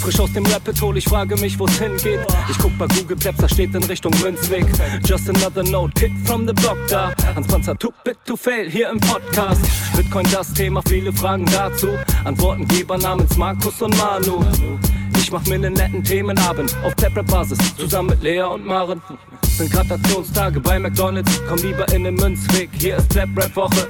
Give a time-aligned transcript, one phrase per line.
[0.00, 2.20] Frisch aus dem Rapid hol, ich frage mich, wo's hingeht.
[2.50, 4.66] Ich guck bei Google Maps, da steht in Richtung Münzweg.
[5.04, 7.12] Just another note, Kid from the block da.
[7.36, 9.60] Hans Panzer, too bit to fail, hier im Podcast.
[9.96, 11.90] Bitcoin das Thema, viele Fragen dazu.
[12.24, 14.44] Antwortengeber namens Markus und Manu.
[15.32, 19.00] Mach mir nen netten Themenabend auf Tablet-Basis, zusammen mit Lea und Maren.
[19.56, 23.88] Sind Gratationstage bei McDonalds, komm lieber in den Münzweg, hier ist Clap-Rap-Woche.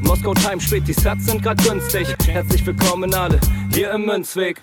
[0.00, 2.08] Moskau Time spät, die Sats sind grad günstig.
[2.26, 3.38] Herzlich willkommen alle,
[3.72, 4.60] hier im Münzweg.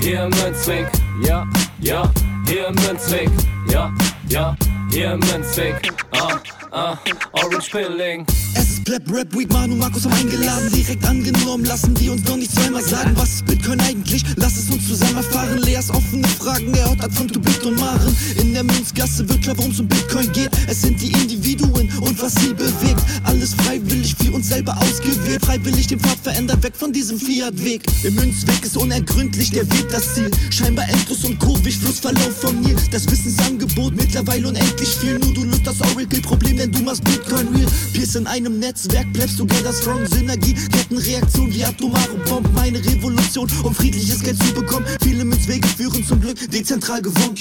[0.00, 0.90] Hier im Münzweg,
[1.22, 1.46] ja,
[1.78, 2.10] ja,
[2.48, 3.30] hier im Münzweg,
[3.70, 3.92] ja,
[4.28, 4.56] ja,
[4.90, 6.36] hier im Münzweg, ah,
[6.72, 6.98] ah,
[7.32, 8.26] Orange Pilling.
[8.54, 11.64] Es ist Pleb Rap Week, Manu Markus haben eingeladen, direkt angenommen.
[11.64, 14.24] Lassen die uns doch nicht zweimal sagen, was ist Bitcoin eigentlich?
[14.36, 15.58] Lass es uns zusammen erfahren.
[15.58, 18.16] Leas offene Fragen, er hat von To Bit und Maren.
[18.40, 20.50] In der Münzgasse wird klar, worum es um Bitcoin geht.
[20.66, 23.02] Es sind die Individuen und was sie bewegt.
[23.24, 25.44] Alles freiwillig für uns selber ausgewählt.
[25.44, 27.82] Freiwillig den Pfad verändert, weg von diesem Fiat-Weg.
[28.04, 30.30] Im Münzweg ist unergründlich der Weg das Ziel.
[30.50, 32.76] Scheinbar endlos und kurvig, Flussverlauf vom Nil.
[32.90, 35.18] Das Wissensangebot mittlerweile unendlich viel.
[35.18, 37.68] Nur du löst das Oracle-Problem, denn du machst Bitcoin real.
[37.92, 40.04] Pierce in einem Netzwerk, bleibst together strong.
[40.06, 42.52] Synergie, Kettenreaktion wie atomare Bomben.
[42.54, 44.84] Meine Revolution, um friedliches Geld zu bekommen.
[45.02, 47.36] Viele Münzwege führen zum Glück, dezentral gewonnen.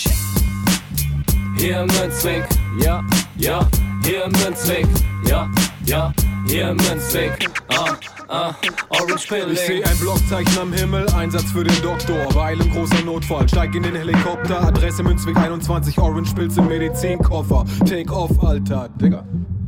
[1.58, 2.46] Hier im Münzweg,
[2.80, 3.04] ja,
[3.38, 3.68] ja,
[4.04, 4.88] hier im Münzweg,
[5.28, 5.50] ja,
[5.88, 6.14] ja,
[6.48, 7.96] hier im Münzweg, ah,
[8.28, 8.54] ah,
[8.90, 9.56] Orange Ich Pilling.
[9.56, 12.28] seh ein Blockzeichen am Himmel, Einsatz für den Doktor.
[12.36, 14.62] Weil im großer Notfall, steig in den Helikopter.
[14.62, 17.66] Adresse Münzweg 21, Orange Pilz im Medizinkoffer.
[17.88, 18.90] Take off, Alter.
[19.02, 19.26] Digga.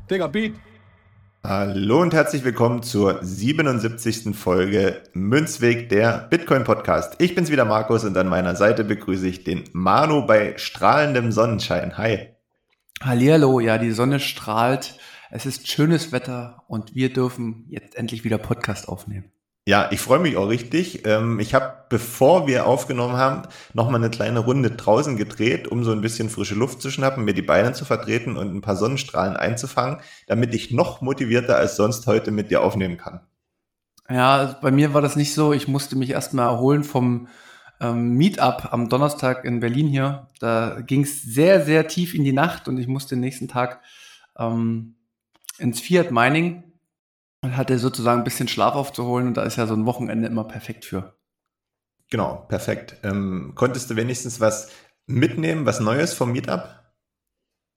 [0.10, 0.56] Digga, Beat.
[1.42, 4.36] Hallo und herzlich willkommen zur 77.
[4.36, 7.16] Folge Münzweg der Bitcoin Podcast.
[7.20, 11.98] Ich bin's wieder Markus und an meiner Seite begrüße ich den Manu bei strahlendem Sonnenschein.
[11.98, 12.36] Hi.
[13.02, 14.96] Hallihallo, ja, die Sonne strahlt.
[15.32, 19.32] Es ist schönes Wetter und wir dürfen jetzt endlich wieder Podcast aufnehmen.
[19.68, 21.06] Ja, ich freue mich auch richtig.
[21.06, 25.92] Ähm, Ich habe, bevor wir aufgenommen haben, nochmal eine kleine Runde draußen gedreht, um so
[25.92, 29.38] ein bisschen frische Luft zu schnappen, mir die Beine zu vertreten und ein paar Sonnenstrahlen
[29.38, 33.20] einzufangen, damit ich noch motivierter als sonst heute mit dir aufnehmen kann.
[34.10, 35.54] Ja, bei mir war das nicht so.
[35.54, 37.28] Ich musste mich erstmal erholen vom
[37.80, 40.28] ähm, Meetup am Donnerstag in Berlin hier.
[40.40, 43.82] Da ging es sehr, sehr tief in die Nacht und ich musste den nächsten Tag
[44.36, 44.96] ähm,
[45.60, 46.64] ins Fiat Mining
[47.42, 50.44] und hatte sozusagen ein bisschen Schlaf aufzuholen und da ist ja so ein Wochenende immer
[50.44, 51.16] perfekt für.
[52.10, 52.98] Genau, perfekt.
[53.04, 54.72] Ähm, konntest du wenigstens was
[55.06, 56.80] mitnehmen, was Neues vom Meetup?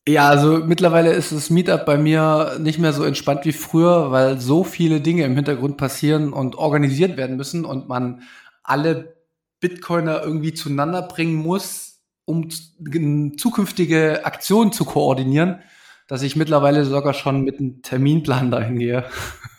[0.09, 4.41] Ja, also mittlerweile ist das Meetup bei mir nicht mehr so entspannt wie früher, weil
[4.41, 8.23] so viele Dinge im Hintergrund passieren und organisiert werden müssen und man
[8.65, 9.17] alle
[9.61, 15.61] Bitcoiner irgendwie zueinander bringen muss, um zukünftige Aktionen zu koordinieren,
[16.09, 19.05] dass ich mittlerweile sogar schon mit einem Terminplan dahin gehe.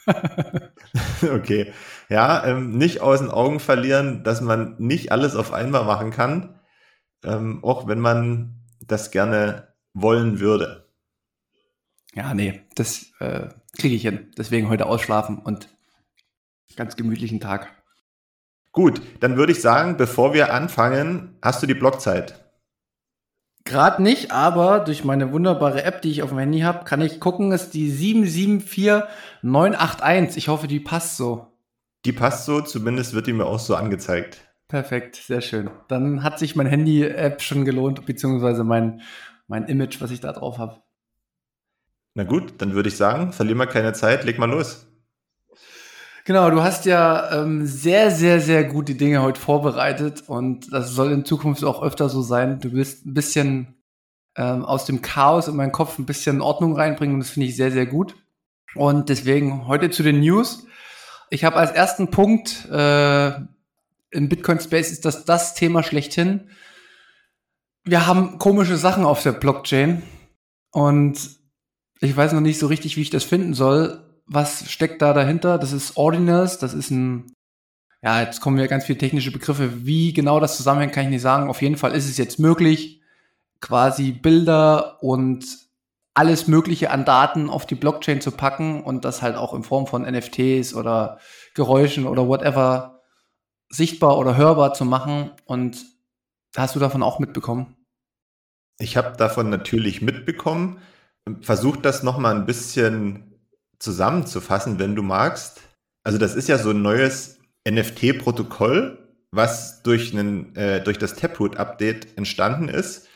[1.23, 1.73] Okay.
[2.09, 6.59] Ja, ähm, nicht aus den Augen verlieren, dass man nicht alles auf einmal machen kann,
[7.23, 10.89] ähm, auch wenn man das gerne wollen würde.
[12.13, 14.31] Ja, nee, das äh, kriege ich hin.
[14.37, 15.69] Deswegen heute ausschlafen und
[16.75, 17.71] ganz gemütlichen Tag.
[18.71, 22.42] Gut, dann würde ich sagen, bevor wir anfangen, hast du die Blockzeit.
[23.65, 27.21] Gerade nicht, aber durch meine wunderbare App, die ich auf dem Handy habe, kann ich
[27.21, 30.37] gucken, ist die 774981.
[30.37, 31.47] Ich hoffe, die passt so.
[32.05, 34.41] Die passt so, zumindest wird die mir auch so angezeigt.
[34.67, 35.69] Perfekt, sehr schön.
[35.87, 39.01] Dann hat sich mein Handy-App schon gelohnt, beziehungsweise mein,
[39.47, 40.81] mein Image, was ich da drauf habe.
[42.15, 44.87] Na gut, dann würde ich sagen, verlier mal keine Zeit, leg mal los.
[46.25, 51.11] Genau, du hast ja ähm, sehr, sehr, sehr gute Dinge heute vorbereitet und das soll
[51.11, 52.59] in Zukunft auch öfter so sein.
[52.61, 53.75] Du willst ein bisschen
[54.37, 57.57] ähm, aus dem Chaos in meinen Kopf ein bisschen Ordnung reinbringen und das finde ich
[57.57, 58.15] sehr, sehr gut.
[58.73, 60.65] Und deswegen heute zu den News.
[61.29, 63.31] Ich habe als ersten Punkt äh,
[64.11, 66.49] im Bitcoin Space ist das das Thema schlechthin.
[67.83, 70.03] Wir haben komische Sachen auf der Blockchain
[70.71, 71.19] und
[71.99, 74.02] ich weiß noch nicht so richtig, wie ich das finden soll.
[74.25, 75.57] Was steckt da dahinter?
[75.57, 77.33] Das ist Ordinals, das ist ein,
[78.01, 79.85] ja, jetzt kommen ja ganz viele technische Begriffe.
[79.85, 81.49] Wie genau das zusammenhängt, kann ich nicht sagen.
[81.49, 83.01] Auf jeden Fall ist es jetzt möglich,
[83.59, 85.45] quasi Bilder und
[86.13, 89.87] alles Mögliche an Daten auf die Blockchain zu packen und das halt auch in Form
[89.87, 91.19] von NFTs oder
[91.55, 93.01] Geräuschen oder whatever
[93.69, 95.31] sichtbar oder hörbar zu machen.
[95.45, 95.85] Und
[96.55, 97.75] hast du davon auch mitbekommen?
[98.77, 100.79] Ich habe davon natürlich mitbekommen.
[101.41, 103.32] Versuch das nochmal ein bisschen
[103.83, 105.61] zusammenzufassen, wenn du magst.
[106.03, 108.97] Also das ist ja so ein neues NFT-Protokoll,
[109.31, 113.07] was durch, einen, äh, durch das Taproot-Update entstanden ist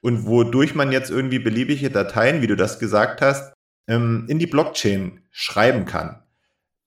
[0.00, 3.52] und wodurch man jetzt irgendwie beliebige Dateien, wie du das gesagt hast,
[3.88, 6.22] ähm, in die Blockchain schreiben kann.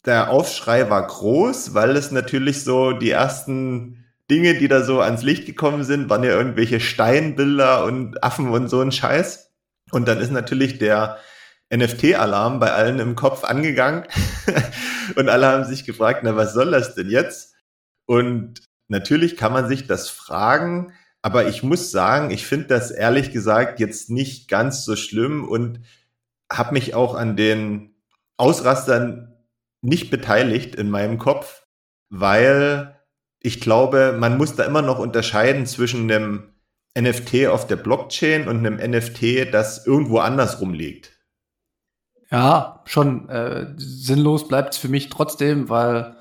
[0.03, 5.21] der Aufschrei war groß, weil es natürlich so die ersten Dinge, die da so ans
[5.21, 9.51] Licht gekommen sind, waren ja irgendwelche Steinbilder und Affen und so ein Scheiß.
[9.91, 11.19] Und dann ist natürlich der
[11.73, 14.03] NFT-Alarm bei allen im Kopf angegangen
[15.15, 17.55] und alle haben sich gefragt, na, was soll das denn jetzt?
[18.05, 23.31] Und natürlich kann man sich das fragen, aber ich muss sagen, ich finde das ehrlich
[23.31, 25.81] gesagt jetzt nicht ganz so schlimm und
[26.51, 27.95] habe mich auch an den
[28.37, 29.33] Ausrastern
[29.81, 31.65] nicht beteiligt in meinem Kopf,
[32.09, 32.99] weil
[33.39, 36.53] ich glaube, man muss da immer noch unterscheiden zwischen einem
[36.97, 41.20] NFT auf der Blockchain und einem NFT, das irgendwo andersrum liegt.
[42.31, 46.15] Ja, schon äh, sinnlos bleibt es für mich trotzdem, weil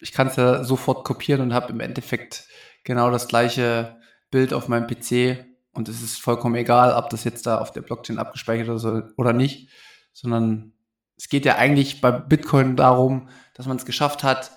[0.00, 2.48] ich kann es ja sofort kopieren und habe im Endeffekt
[2.82, 3.98] genau das gleiche
[4.30, 7.82] Bild auf meinem PC und es ist vollkommen egal, ob das jetzt da auf der
[7.82, 8.86] Blockchain abgespeichert ist
[9.18, 9.68] oder nicht,
[10.14, 10.72] sondern
[11.18, 14.52] es geht ja eigentlich bei Bitcoin darum, dass man es geschafft hat,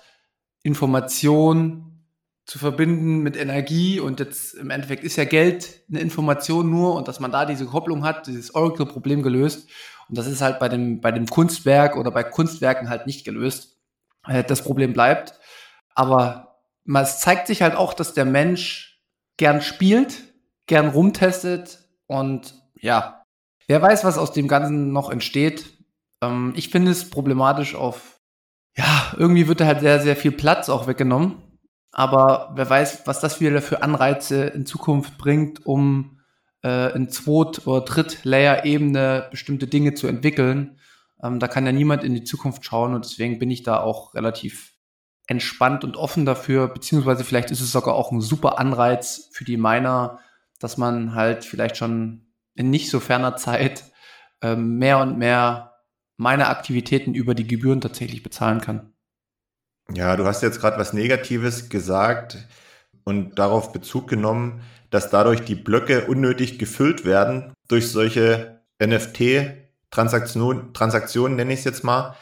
[0.62, 2.02] Information
[2.46, 7.08] zu verbinden mit Energie und jetzt im Endeffekt ist ja Geld eine Information nur und
[7.08, 9.68] dass man da diese Kopplung hat, dieses Oracle-Problem gelöst
[10.08, 13.78] und das ist halt bei dem, bei dem Kunstwerk oder bei Kunstwerken halt nicht gelöst.
[14.26, 15.38] Äh, das Problem bleibt,
[15.94, 19.02] aber es zeigt sich halt auch, dass der Mensch
[19.36, 20.22] gern spielt,
[20.66, 23.24] gern rumtestet und ja,
[23.66, 25.64] wer weiß, was aus dem Ganzen noch entsteht.
[26.22, 28.20] Ähm, ich finde es problematisch auf,
[28.76, 31.42] ja, irgendwie wird da halt sehr, sehr viel Platz auch weggenommen.
[31.92, 36.13] Aber wer weiß, was das wieder für Anreize in Zukunft bringt, um
[36.64, 40.78] äh, in Zweit- oder Dritt-Layer-Ebene bestimmte Dinge zu entwickeln.
[41.22, 44.14] Ähm, da kann ja niemand in die Zukunft schauen und deswegen bin ich da auch
[44.14, 44.72] relativ
[45.26, 49.56] entspannt und offen dafür, beziehungsweise vielleicht ist es sogar auch ein super Anreiz für die
[49.56, 50.18] Miner,
[50.58, 53.84] dass man halt vielleicht schon in nicht so ferner Zeit
[54.42, 55.72] ähm, mehr und mehr
[56.16, 58.92] meine Aktivitäten über die Gebühren tatsächlich bezahlen kann.
[59.92, 62.38] Ja, du hast jetzt gerade was Negatives gesagt
[63.04, 71.36] und darauf Bezug genommen, dass dadurch die Blöcke unnötig gefüllt werden durch solche NFT-Transaktionen, Transaktionen
[71.36, 72.16] nenne ich es jetzt mal.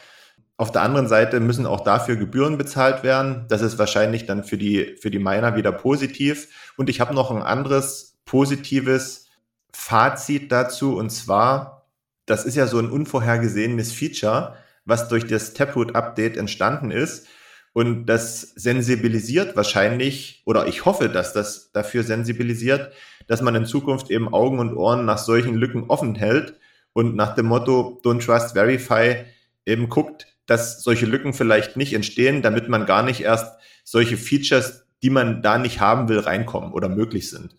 [0.57, 3.45] Auf der anderen Seite müssen auch dafür Gebühren bezahlt werden.
[3.49, 6.73] Das ist wahrscheinlich dann für die, für die Miner wieder positiv.
[6.77, 9.27] Und ich habe noch ein anderes positives
[9.73, 10.95] Fazit dazu.
[10.95, 11.87] Und zwar,
[12.25, 14.55] das ist ja so ein unvorhergesehenes Feature,
[14.85, 17.27] was durch das Taproot-Update entstanden ist.
[17.73, 22.93] Und das sensibilisiert wahrscheinlich, oder ich hoffe, dass das dafür sensibilisiert,
[23.27, 26.53] dass man in Zukunft eben Augen und Ohren nach solchen Lücken offen hält
[26.93, 29.23] und nach dem Motto Don't Trust Verify
[29.65, 34.85] eben guckt, dass solche Lücken vielleicht nicht entstehen, damit man gar nicht erst solche Features,
[35.01, 37.55] die man da nicht haben will, reinkommen oder möglich sind.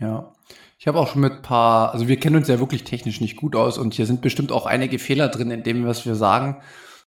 [0.00, 0.32] Ja,
[0.78, 3.56] ich habe auch schon mit paar, also wir kennen uns ja wirklich technisch nicht gut
[3.56, 6.60] aus und hier sind bestimmt auch einige Fehler drin in dem, was wir sagen.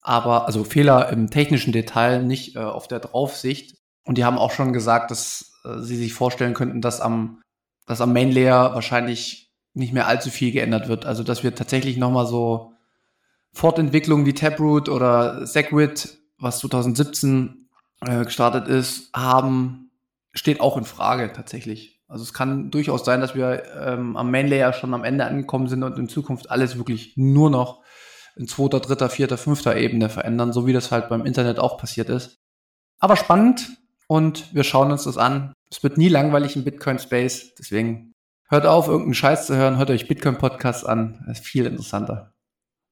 [0.04, 3.78] Aber, also Fehler im technischen Detail, nicht äh, auf der Draufsicht.
[4.04, 7.40] Und die haben auch schon gesagt, dass äh, sie sich vorstellen könnten, dass am,
[7.86, 11.06] dass am Main Layer wahrscheinlich nicht mehr allzu viel geändert wird.
[11.06, 12.74] Also, dass wir tatsächlich nochmal so
[13.54, 17.68] Fortentwicklungen wie Taproot oder Segwit, was 2017
[18.02, 19.90] äh, gestartet ist, haben,
[20.34, 22.02] steht auch in Frage tatsächlich.
[22.08, 25.68] Also es kann durchaus sein, dass wir ähm, am Main Layer schon am Ende angekommen
[25.68, 27.83] sind und in Zukunft alles wirklich nur noch
[28.36, 32.08] in zweiter, dritter, vierter, fünfter Ebene verändern, so wie das halt beim Internet auch passiert
[32.08, 32.36] ist.
[32.98, 33.68] Aber spannend
[34.06, 35.52] und wir schauen uns das an.
[35.70, 38.12] Es wird nie langweilig im Bitcoin Space, deswegen
[38.48, 42.32] hört auf, irgendeinen Scheiß zu hören, hört euch Bitcoin Podcasts an, das ist viel interessanter.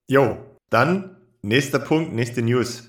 [0.08, 0.38] Jo,
[0.70, 2.88] dann nächster Punkt, nächste News.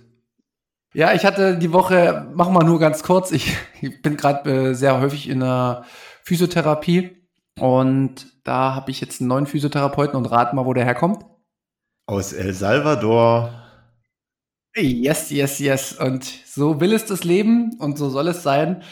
[0.93, 4.73] Ja, ich hatte die Woche, machen wir nur ganz kurz, ich, ich bin gerade äh,
[4.73, 5.85] sehr häufig in einer
[6.23, 7.23] Physiotherapie.
[7.59, 11.23] Und da habe ich jetzt einen neuen Physiotherapeuten und rat mal, wo der herkommt.
[12.05, 13.53] Aus El Salvador.
[14.75, 15.93] Yes, yes, yes.
[15.93, 18.83] Und so will es das Leben und so soll es sein.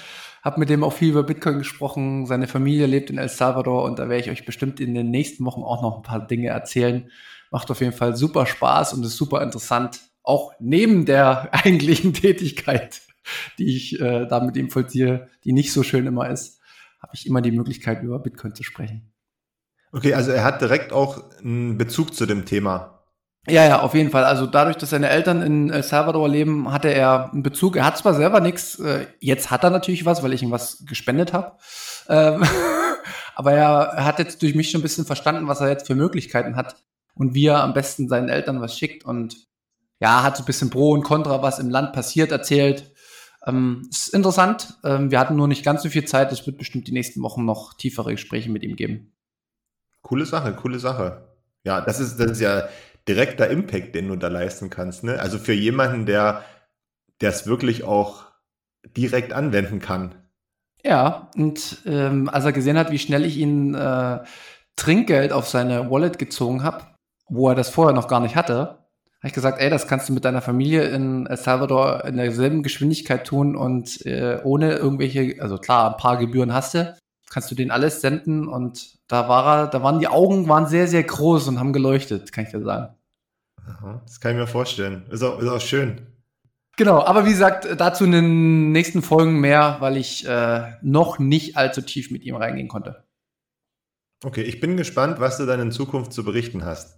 [0.43, 2.25] Hab mit dem auch viel über Bitcoin gesprochen.
[2.25, 5.45] Seine Familie lebt in El Salvador und da werde ich euch bestimmt in den nächsten
[5.45, 7.11] Wochen auch noch ein paar Dinge erzählen.
[7.51, 9.99] Macht auf jeden Fall super Spaß und ist super interessant.
[10.23, 13.01] Auch neben der eigentlichen Tätigkeit,
[13.57, 16.61] die ich äh, da mit ihm vollziehe, die nicht so schön immer ist
[17.01, 19.11] habe ich immer die Möglichkeit, über Bitcoin zu sprechen.
[19.91, 23.00] Okay, also er hat direkt auch einen Bezug zu dem Thema.
[23.47, 24.23] Ja, ja, auf jeden Fall.
[24.23, 27.75] Also dadurch, dass seine Eltern in El Salvador leben, hatte er einen Bezug.
[27.75, 30.85] Er hat zwar selber nichts, äh, jetzt hat er natürlich was, weil ich ihm was
[30.85, 31.57] gespendet habe.
[32.07, 32.43] Ähm,
[33.35, 36.55] aber er hat jetzt durch mich schon ein bisschen verstanden, was er jetzt für Möglichkeiten
[36.55, 36.75] hat
[37.15, 39.05] und wie er am besten seinen Eltern was schickt.
[39.05, 39.35] Und
[39.99, 42.91] ja, hat so ein bisschen Pro und Contra, was im Land passiert, erzählt.
[43.47, 44.75] Ähm, ist interessant.
[44.83, 46.31] Ähm, wir hatten nur nicht ganz so viel Zeit.
[46.31, 49.13] Es wird bestimmt die nächsten Wochen noch tiefere Gespräche mit ihm geben.
[50.03, 51.27] Coole Sache, coole Sache.
[51.63, 52.67] Ja, das ist, das ist ja
[53.07, 55.03] direkter Impact, den du da leisten kannst.
[55.03, 55.19] Ne?
[55.19, 56.43] Also für jemanden, der
[57.19, 58.25] es wirklich auch
[58.97, 60.15] direkt anwenden kann.
[60.83, 64.19] Ja, und ähm, als er gesehen hat, wie schnell ich ihn äh,
[64.75, 66.85] Trinkgeld auf seine Wallet gezogen habe,
[67.29, 68.81] wo er das vorher noch gar nicht hatte,
[69.21, 72.63] habe ich gesagt, ey, das kannst du mit deiner Familie in El Salvador in derselben
[72.63, 76.97] Geschwindigkeit tun und äh, ohne irgendwelche, also klar, ein paar Gebühren hast du,
[77.31, 80.87] kannst du denen alles senden und da war er, da waren die Augen waren sehr,
[80.87, 82.93] sehr groß und haben geleuchtet, kann ich dir sagen.
[83.65, 85.05] Aha, das kann ich mir vorstellen.
[85.09, 86.07] Ist auch, ist auch schön.
[86.75, 91.55] Genau, aber wie gesagt, dazu in den nächsten Folgen mehr, weil ich äh, noch nicht
[91.55, 93.05] allzu tief mit ihm reingehen konnte.
[94.23, 96.97] Okay, ich bin gespannt, was du dann in Zukunft zu berichten hast.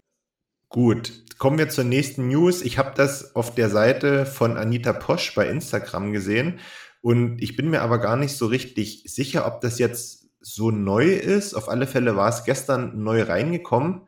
[0.70, 2.64] Gut, kommen wir zur nächsten News.
[2.64, 6.60] Ich habe das auf der Seite von Anita Posch bei Instagram gesehen
[7.02, 11.14] und ich bin mir aber gar nicht so richtig sicher, ob das jetzt so neu
[11.14, 11.56] ist.
[11.56, 14.02] Auf alle Fälle war es gestern neu reingekommen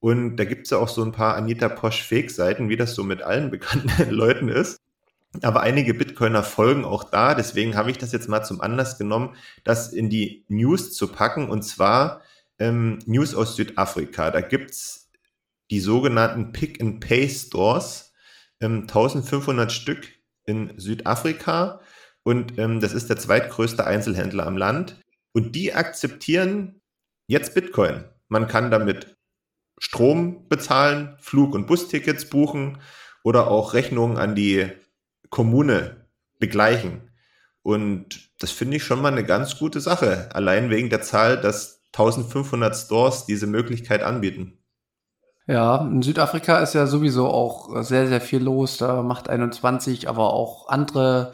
[0.00, 3.04] und da gibt es ja auch so ein paar Anita Posch Fake-Seiten, wie das so
[3.04, 4.80] mit allen bekannten Leuten ist.
[5.42, 9.34] Aber einige Bitcoiner folgen auch da, deswegen habe ich das jetzt mal zum Anlass genommen,
[9.64, 12.22] das in die News zu packen und zwar
[12.58, 14.30] ähm, News aus Südafrika.
[14.30, 15.10] Da gibt es
[15.70, 18.12] die sogenannten Pick-and-Pay-Stores,
[18.60, 20.08] ähm, 1500 Stück
[20.44, 21.80] in Südafrika
[22.22, 25.03] und ähm, das ist der zweitgrößte Einzelhändler am Land
[25.34, 26.80] und die akzeptieren
[27.26, 28.04] jetzt Bitcoin.
[28.28, 29.16] Man kann damit
[29.78, 32.78] Strom bezahlen, Flug- und Bustickets buchen
[33.22, 34.70] oder auch Rechnungen an die
[35.30, 36.06] Kommune
[36.38, 37.10] begleichen.
[37.62, 41.82] Und das finde ich schon mal eine ganz gute Sache, allein wegen der Zahl, dass
[41.92, 44.58] 1500 Stores diese Möglichkeit anbieten.
[45.46, 48.78] Ja, in Südafrika ist ja sowieso auch sehr, sehr viel los.
[48.78, 51.32] Da macht 21, aber auch andere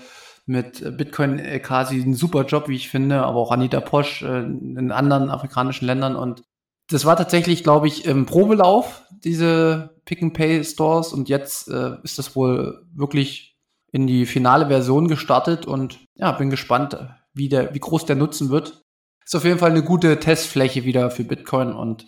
[0.51, 4.41] mit Bitcoin äh, quasi einen super Job, wie ich finde, aber auch Anita Posch äh,
[4.41, 6.17] in anderen afrikanischen Ländern.
[6.17, 6.43] Und
[6.89, 11.13] das war tatsächlich, glaube ich, im Probelauf, diese Pick-and-Pay-Stores.
[11.13, 13.57] Und jetzt äh, ist das wohl wirklich
[13.93, 15.67] in die finale Version gestartet.
[15.67, 16.99] Und ja, bin gespannt,
[17.33, 18.83] wie, der, wie groß der Nutzen wird.
[19.25, 22.07] Ist auf jeden Fall eine gute Testfläche wieder für Bitcoin und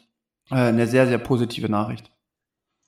[0.50, 2.10] eine sehr, sehr positive Nachricht.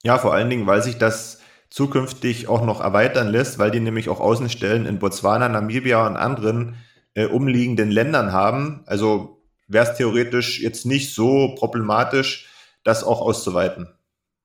[0.03, 1.41] Ja, vor allen Dingen, weil sich das
[1.75, 6.77] zukünftig auch noch erweitern lässt, weil die nämlich auch Außenstellen in Botswana, Namibia und anderen
[7.15, 8.85] äh, umliegenden Ländern haben.
[8.87, 12.49] Also wäre es theoretisch jetzt nicht so problematisch,
[12.85, 13.89] das auch auszuweiten.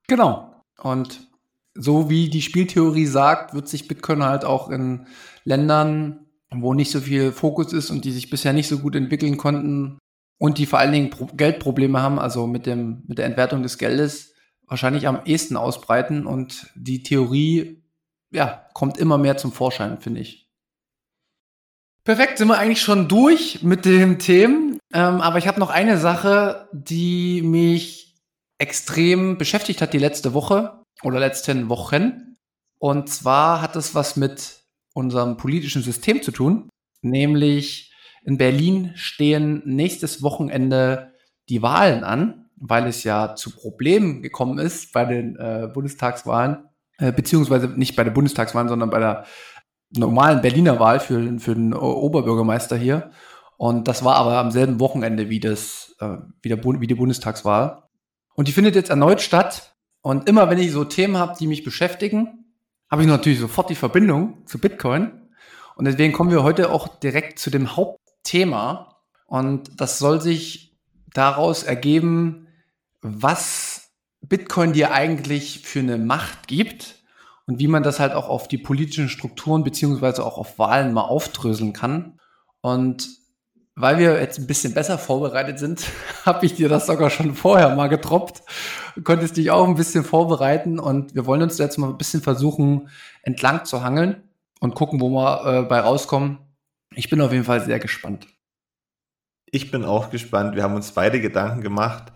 [0.08, 0.64] Genau.
[0.82, 1.20] Und
[1.74, 5.06] so wie die Spieltheorie sagt, wird sich Bitcoin halt auch in
[5.44, 9.36] Ländern, wo nicht so viel Fokus ist und die sich bisher nicht so gut entwickeln
[9.36, 10.00] konnten,
[10.40, 13.76] und die vor allen Dingen Pro Geldprobleme haben, also mit, dem, mit der Entwertung des
[13.76, 14.32] Geldes,
[14.70, 16.24] wahrscheinlich am ehesten ausbreiten.
[16.24, 17.82] Und die Theorie,
[18.30, 20.48] ja, kommt immer mehr zum Vorschein, finde ich.
[22.04, 24.78] Perfekt, sind wir eigentlich schon durch mit den Themen.
[24.94, 28.16] Ähm, aber ich habe noch eine Sache, die mich
[28.58, 32.36] extrem beschäftigt hat die letzte Woche oder letzten Wochen.
[32.78, 34.62] Und zwar hat es was mit
[34.94, 36.68] unserem politischen System zu tun,
[37.02, 37.92] nämlich
[38.24, 41.14] in Berlin stehen nächstes Wochenende
[41.48, 47.12] die Wahlen an, weil es ja zu Problemen gekommen ist bei den äh, Bundestagswahlen, äh,
[47.12, 49.24] beziehungsweise nicht bei den Bundestagswahlen, sondern bei der
[49.96, 53.10] normalen Berliner Wahl für, für den Oberbürgermeister hier.
[53.56, 57.82] Und das war aber am selben Wochenende wie, das, äh, wie, der, wie die Bundestagswahl.
[58.34, 59.74] Und die findet jetzt erneut statt.
[60.02, 62.54] Und immer wenn ich so Themen habe, die mich beschäftigen,
[62.90, 65.28] habe ich natürlich sofort die Verbindung zu Bitcoin.
[65.76, 70.76] Und deswegen kommen wir heute auch direkt zu dem Haupt Thema und das soll sich
[71.12, 72.46] daraus ergeben,
[73.02, 73.90] was
[74.20, 77.02] Bitcoin dir eigentlich für eine Macht gibt
[77.46, 81.02] und wie man das halt auch auf die politischen Strukturen beziehungsweise auch auf Wahlen mal
[81.02, 82.20] aufdröseln kann.
[82.60, 83.08] Und
[83.74, 85.84] weil wir jetzt ein bisschen besser vorbereitet sind,
[86.26, 88.42] habe ich dir das sogar schon vorher mal getroppt.
[89.04, 92.88] Konntest dich auch ein bisschen vorbereiten und wir wollen uns jetzt mal ein bisschen versuchen,
[93.22, 94.22] entlang zu hangeln
[94.60, 96.38] und gucken, wo wir äh, bei rauskommen.
[96.94, 98.26] Ich bin auf jeden Fall sehr gespannt.
[99.46, 100.54] Ich bin auch gespannt.
[100.54, 102.12] Wir haben uns beide Gedanken gemacht.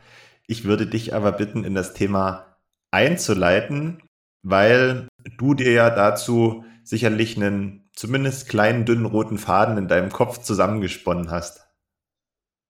[0.47, 2.57] Ich würde dich aber bitten, in das Thema
[2.91, 4.03] einzuleiten,
[4.43, 5.09] weil
[5.39, 11.31] du dir ja dazu sicherlich einen zumindest kleinen, dünnen roten Faden in deinem Kopf zusammengesponnen
[11.31, 11.67] hast.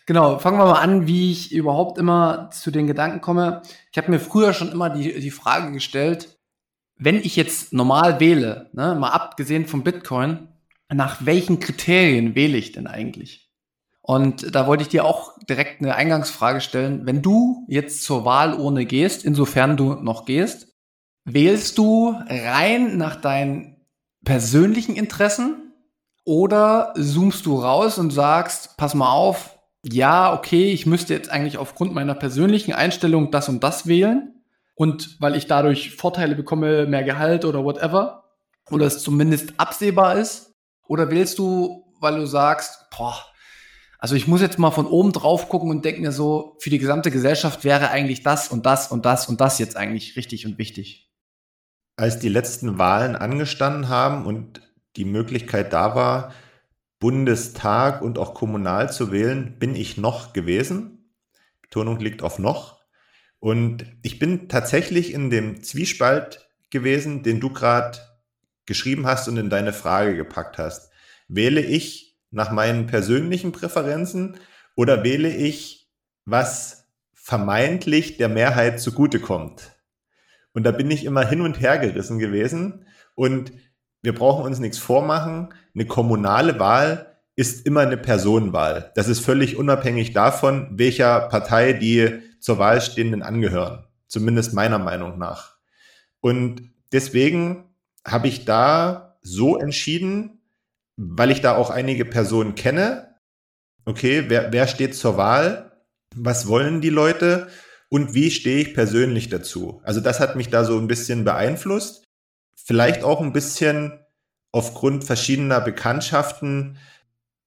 [0.06, 3.62] Genau, fangen wir mal an, wie ich überhaupt immer zu den Gedanken komme.
[3.90, 6.38] Ich habe mir früher schon immer die, die Frage gestellt,
[6.96, 10.48] wenn ich jetzt normal wähle, ne, mal abgesehen vom Bitcoin,
[10.92, 13.43] nach welchen Kriterien wähle ich denn eigentlich?
[14.06, 17.06] Und da wollte ich dir auch direkt eine Eingangsfrage stellen.
[17.06, 20.68] Wenn du jetzt zur Wahlurne gehst, insofern du noch gehst,
[21.24, 23.86] wählst du rein nach deinen
[24.22, 25.72] persönlichen Interessen
[26.26, 31.56] oder zoomst du raus und sagst, pass mal auf, ja, okay, ich müsste jetzt eigentlich
[31.56, 34.34] aufgrund meiner persönlichen Einstellung das und das wählen,
[34.74, 38.24] und weil ich dadurch Vorteile bekomme, mehr Gehalt oder whatever,
[38.70, 40.52] oder es zumindest absehbar ist?
[40.86, 43.16] Oder wählst du, weil du sagst, boah,
[44.04, 46.78] also ich muss jetzt mal von oben drauf gucken und denke mir so, für die
[46.78, 50.58] gesamte Gesellschaft wäre eigentlich das und das und das und das jetzt eigentlich richtig und
[50.58, 51.10] wichtig.
[51.96, 54.60] Als die letzten Wahlen angestanden haben und
[54.96, 56.34] die Möglichkeit da war,
[56.98, 61.10] Bundestag und auch kommunal zu wählen, bin ich noch gewesen.
[61.62, 62.82] Betonung liegt auf noch.
[63.40, 68.00] Und ich bin tatsächlich in dem Zwiespalt gewesen, den du gerade
[68.66, 70.90] geschrieben hast und in deine Frage gepackt hast.
[71.26, 72.03] Wähle ich
[72.34, 74.36] nach meinen persönlichen Präferenzen
[74.76, 75.90] oder wähle ich,
[76.24, 79.72] was vermeintlich der Mehrheit zugutekommt?
[80.52, 82.86] Und da bin ich immer hin und her gerissen gewesen.
[83.14, 83.52] Und
[84.02, 85.52] wir brauchen uns nichts vormachen.
[85.74, 88.92] Eine kommunale Wahl ist immer eine Personenwahl.
[88.94, 93.84] Das ist völlig unabhängig davon, welcher Partei die zur Wahl stehenden angehören.
[94.06, 95.56] Zumindest meiner Meinung nach.
[96.20, 97.64] Und deswegen
[98.06, 100.43] habe ich da so entschieden,
[100.96, 103.14] weil ich da auch einige Personen kenne.
[103.84, 105.72] Okay, wer, wer steht zur Wahl?
[106.14, 107.48] Was wollen die Leute?
[107.88, 109.80] Und wie stehe ich persönlich dazu?
[109.84, 112.04] Also das hat mich da so ein bisschen beeinflusst.
[112.56, 114.00] Vielleicht auch ein bisschen
[114.52, 116.78] aufgrund verschiedener Bekanntschaften.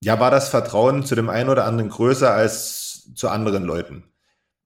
[0.02, 4.04] Ja, war das Vertrauen zu dem einen oder anderen größer als zu anderen Leuten.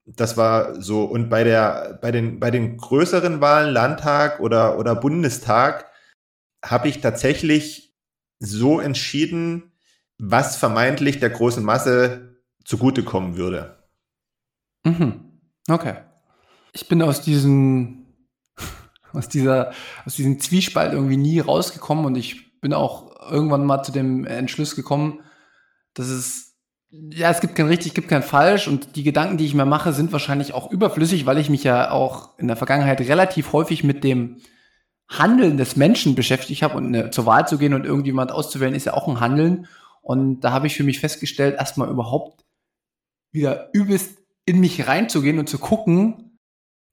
[0.05, 1.05] Das war so.
[1.05, 5.89] Und bei der, bei den, bei den größeren Wahlen, Landtag oder, oder Bundestag,
[6.63, 7.92] habe ich tatsächlich
[8.43, 9.71] so entschieden,
[10.17, 13.83] was vermeintlich der großen Masse zugutekommen würde.
[14.83, 15.39] Mhm.
[15.69, 15.95] Okay.
[16.73, 18.05] Ich bin aus diesem,
[19.13, 19.71] aus dieser,
[20.05, 24.75] aus diesem Zwiespalt irgendwie nie rausgekommen und ich bin auch irgendwann mal zu dem Entschluss
[24.75, 25.21] gekommen,
[25.93, 26.55] dass es,
[26.89, 29.65] ja, es gibt kein richtig, es gibt kein falsch und die Gedanken, die ich mir
[29.65, 33.83] mache, sind wahrscheinlich auch überflüssig, weil ich mich ja auch in der Vergangenheit relativ häufig
[33.83, 34.37] mit dem
[35.17, 38.85] Handeln des Menschen beschäftigt habe und eine, zur Wahl zu gehen und irgendjemand auszuwählen, ist
[38.85, 39.67] ja auch ein Handeln.
[40.01, 42.45] Und da habe ich für mich festgestellt, erstmal überhaupt
[43.31, 46.37] wieder übelst in mich reinzugehen und zu gucken,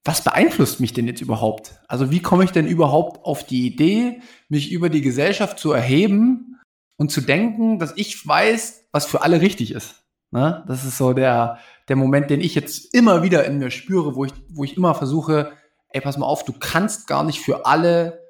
[0.03, 1.79] was beeinflusst mich denn jetzt überhaupt?
[1.87, 6.59] Also wie komme ich denn überhaupt auf die Idee, mich über die Gesellschaft zu erheben
[6.97, 10.03] und zu denken, dass ich weiß, was für alle richtig ist?
[10.31, 10.63] Ne?
[10.67, 14.25] Das ist so der, der Moment, den ich jetzt immer wieder in mir spüre, wo
[14.25, 15.51] ich, wo ich immer versuche,
[15.93, 18.21] ey, pass mal auf, du kannst gar nicht für alle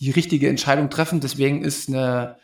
[0.00, 1.20] die richtige Entscheidung treffen.
[1.20, 2.36] Deswegen ist eine,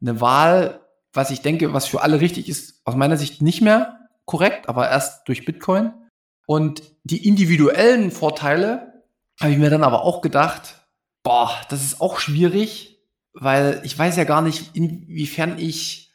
[0.00, 0.80] eine Wahl,
[1.12, 4.90] was ich denke, was für alle richtig ist, aus meiner Sicht nicht mehr korrekt, aber
[4.90, 5.92] erst durch Bitcoin.
[6.46, 9.04] Und die individuellen Vorteile
[9.40, 10.86] habe ich mir dann aber auch gedacht,
[11.22, 12.98] boah, das ist auch schwierig,
[13.32, 16.12] weil ich weiß ja gar nicht, inwiefern ich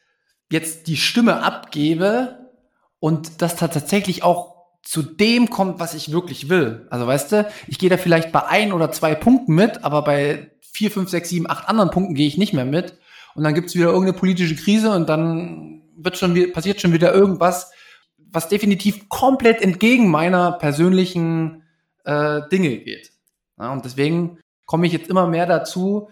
[0.51, 2.51] jetzt die Stimme abgebe
[2.99, 4.52] und das tatsächlich auch
[4.83, 6.85] zu dem kommt, was ich wirklich will.
[6.89, 10.51] Also weißt du, ich gehe da vielleicht bei ein oder zwei Punkten mit, aber bei
[10.59, 12.97] vier, fünf, sechs, sieben, acht anderen Punkten gehe ich nicht mehr mit.
[13.33, 17.71] Und dann gibt's wieder irgendeine politische Krise und dann wird schon passiert schon wieder irgendwas,
[18.17, 21.63] was definitiv komplett entgegen meiner persönlichen
[22.03, 23.11] äh, Dinge geht.
[23.57, 26.09] Ja, und deswegen komme ich jetzt immer mehr dazu.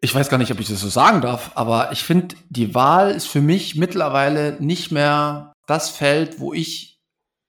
[0.00, 3.10] Ich weiß gar nicht, ob ich das so sagen darf, aber ich finde, die Wahl
[3.10, 6.89] ist für mich mittlerweile nicht mehr das Feld, wo ich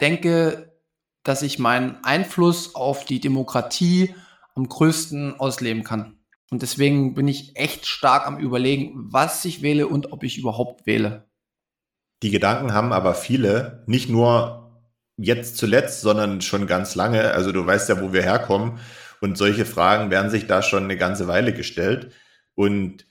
[0.02, 0.74] denke,
[1.24, 4.16] dass ich meinen Einfluss auf die Demokratie
[4.56, 6.18] am größten ausleben kann.
[6.50, 10.86] Und deswegen bin ich echt stark am Überlegen, was ich wähle und ob ich überhaupt
[10.86, 11.30] wähle.
[12.24, 14.84] Die Gedanken haben aber viele, nicht nur
[15.18, 17.32] jetzt zuletzt, sondern schon ganz lange.
[17.32, 18.80] Also du weißt ja, wo wir herkommen.
[19.22, 22.12] Und solche Fragen werden sich da schon eine ganze Weile gestellt.
[22.56, 23.06] Und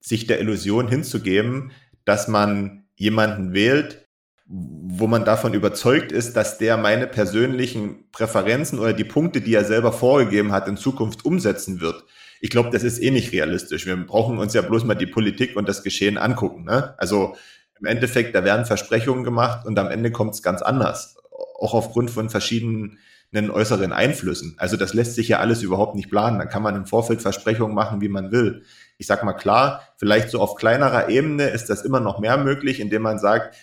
[0.00, 1.72] sich der Illusion hinzugeben,
[2.04, 4.06] dass man jemanden wählt,
[4.54, 9.64] wo man davon überzeugt ist, dass der meine persönlichen Präferenzen oder die Punkte, die er
[9.64, 12.04] selber vorgegeben hat, in Zukunft umsetzen wird.
[12.42, 13.86] Ich glaube, das ist eh nicht realistisch.
[13.86, 16.64] Wir brauchen uns ja bloß mal die Politik und das Geschehen angucken.
[16.64, 16.94] Ne?
[16.98, 17.34] Also
[17.80, 21.16] im Endeffekt, da werden Versprechungen gemacht und am Ende kommt es ganz anders.
[21.58, 22.98] Auch aufgrund von verschiedenen
[23.32, 24.56] äußeren Einflüssen.
[24.58, 26.38] Also das lässt sich ja alles überhaupt nicht planen.
[26.38, 28.64] Dann kann man im Vorfeld Versprechungen machen, wie man will.
[28.98, 32.80] Ich sag mal klar, vielleicht so auf kleinerer Ebene ist das immer noch mehr möglich,
[32.80, 33.56] indem man sagt,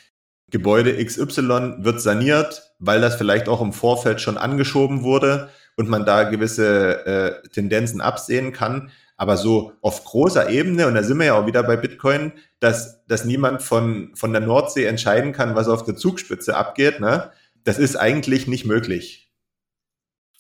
[0.50, 6.06] Gebäude XY wird saniert, weil das vielleicht auch im Vorfeld schon angeschoben wurde und man
[6.06, 8.92] da gewisse äh, Tendenzen absehen kann.
[9.18, 13.06] Aber so auf großer Ebene, und da sind wir ja auch wieder bei Bitcoin, dass,
[13.06, 17.32] dass niemand von, von der Nordsee entscheiden kann, was auf der Zugspitze abgeht, ne?
[17.66, 19.30] das ist eigentlich nicht möglich.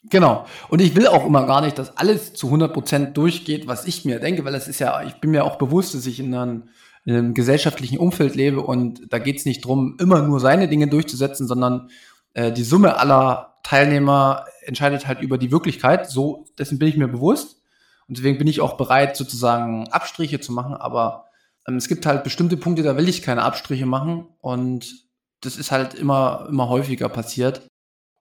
[0.09, 0.45] Genau.
[0.69, 4.05] Und ich will auch immer gar nicht, dass alles zu 100 Prozent durchgeht, was ich
[4.05, 6.69] mir denke, weil das ist ja, ich bin mir auch bewusst, dass ich in einem
[7.05, 10.87] in einem gesellschaftlichen Umfeld lebe und da geht es nicht drum, immer nur seine Dinge
[10.87, 11.89] durchzusetzen, sondern
[12.33, 16.09] äh, die Summe aller Teilnehmer entscheidet halt über die Wirklichkeit.
[16.09, 17.61] So, dessen bin ich mir bewusst.
[18.07, 20.73] Und deswegen bin ich auch bereit, sozusagen Abstriche zu machen.
[20.73, 21.25] Aber
[21.67, 24.27] ähm, es gibt halt bestimmte Punkte, da will ich keine Abstriche machen.
[24.39, 25.07] Und
[25.41, 27.67] das ist halt immer, immer häufiger passiert.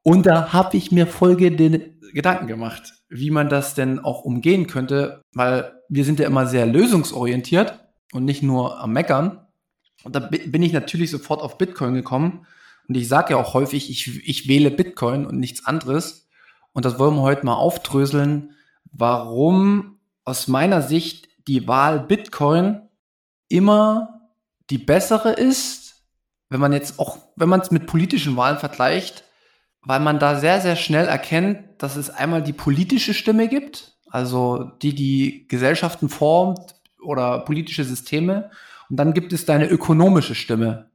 [0.03, 5.23] Und da habe ich mir folgende Gedanken gemacht, wie man das denn auch umgehen könnte,
[5.35, 9.47] weil wir sind ja immer sehr lösungsorientiert und nicht nur am Meckern.
[10.05, 12.47] Und da bin ich natürlich sofort auf Bitcoin gekommen.
[12.89, 16.29] Und ich sage ja auch häufig, ich, ich wähle Bitcoin und nichts anderes.
[16.73, 18.53] Und das wollen wir heute mal aufdröseln,
[18.93, 22.83] warum aus meiner Sicht die Wahl Bitcoin
[23.49, 24.21] immer
[24.71, 26.05] die bessere ist,
[26.51, 29.25] wenn man jetzt auch, wenn man es mit politischen Wahlen vergleicht,
[29.83, 34.65] weil man da sehr, sehr schnell erkennt, dass es einmal die politische Stimme gibt, also
[34.83, 36.75] die, die Gesellschaften formt
[37.09, 38.51] oder politische Systeme,
[38.91, 40.91] und dann gibt es deine ökonomische Stimme.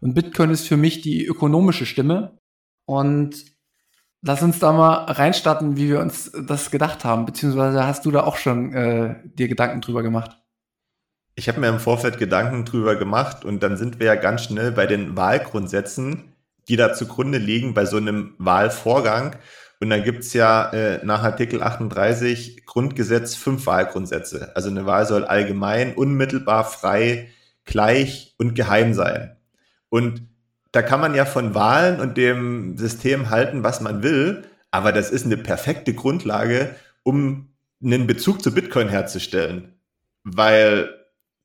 [0.00, 2.38] Und Bitcoin ist für mich die ökonomische Stimme.
[2.84, 3.44] Und
[4.22, 8.24] lass uns da mal reinstarten, wie wir uns das gedacht haben, beziehungsweise hast du da
[8.24, 10.36] auch schon äh, dir Gedanken drüber gemacht?
[11.34, 14.72] Ich habe mir im Vorfeld Gedanken drüber gemacht und dann sind wir ja ganz schnell
[14.72, 16.32] bei den Wahlgrundsätzen,
[16.68, 19.36] die da zugrunde liegen bei so einem Wahlvorgang.
[19.80, 24.52] Und dann gibt's ja äh, nach Artikel 38 Grundgesetz fünf Wahlgrundsätze.
[24.56, 27.28] Also eine Wahl soll allgemein, unmittelbar, frei,
[27.64, 29.36] gleich und geheim sein.
[29.88, 30.22] Und
[30.72, 35.10] da kann man ja von Wahlen und dem System halten, was man will, aber das
[35.10, 37.50] ist eine perfekte Grundlage, um
[37.82, 39.80] einen Bezug zu Bitcoin herzustellen.
[40.24, 40.90] Weil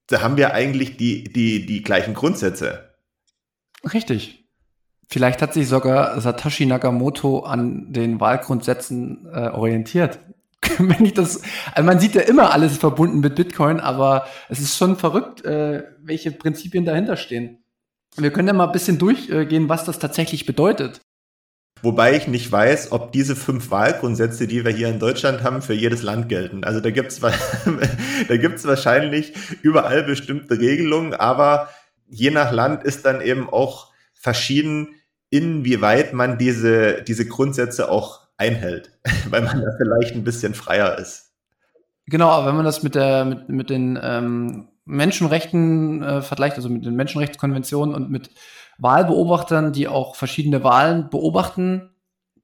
[0.08, 2.96] da haben wir eigentlich die, die, die gleichen Grundsätze.
[3.94, 4.41] Richtig.
[5.12, 10.20] Vielleicht hat sich sogar Satoshi Nakamoto an den Wahlgrundsätzen äh, orientiert.
[10.78, 11.42] Wenn ich das,
[11.74, 15.84] also man sieht ja immer alles verbunden mit Bitcoin, aber es ist schon verrückt, äh,
[16.00, 17.58] welche Prinzipien dahinter stehen.
[18.16, 21.02] Wir können ja mal ein bisschen durchgehen, was das tatsächlich bedeutet.
[21.82, 25.74] Wobei ich nicht weiß, ob diese fünf Wahlgrundsätze, die wir hier in Deutschland haben, für
[25.74, 26.64] jedes Land gelten.
[26.64, 27.20] Also da gibt's
[28.28, 31.70] da gibt's wahrscheinlich überall bestimmte Regelungen, aber
[32.08, 34.90] je nach Land ist dann eben auch verschieden,
[35.32, 38.92] inwieweit man diese, diese Grundsätze auch einhält,
[39.30, 41.32] weil man da vielleicht ein bisschen freier ist.
[42.06, 46.70] Genau, aber wenn man das mit der mit, mit den ähm, Menschenrechten äh, vergleicht, also
[46.70, 48.30] mit den Menschenrechtskonventionen und mit
[48.78, 51.92] Wahlbeobachtern, die auch verschiedene Wahlen beobachten,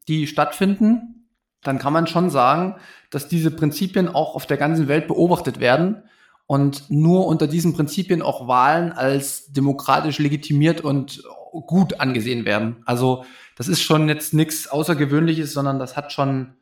[0.07, 1.29] die stattfinden,
[1.63, 2.75] dann kann man schon sagen,
[3.09, 6.03] dass diese Prinzipien auch auf der ganzen Welt beobachtet werden
[6.45, 12.77] und nur unter diesen Prinzipien auch Wahlen als demokratisch legitimiert und gut angesehen werden.
[12.85, 13.25] Also
[13.57, 16.53] das ist schon jetzt nichts Außergewöhnliches, sondern das hat schon,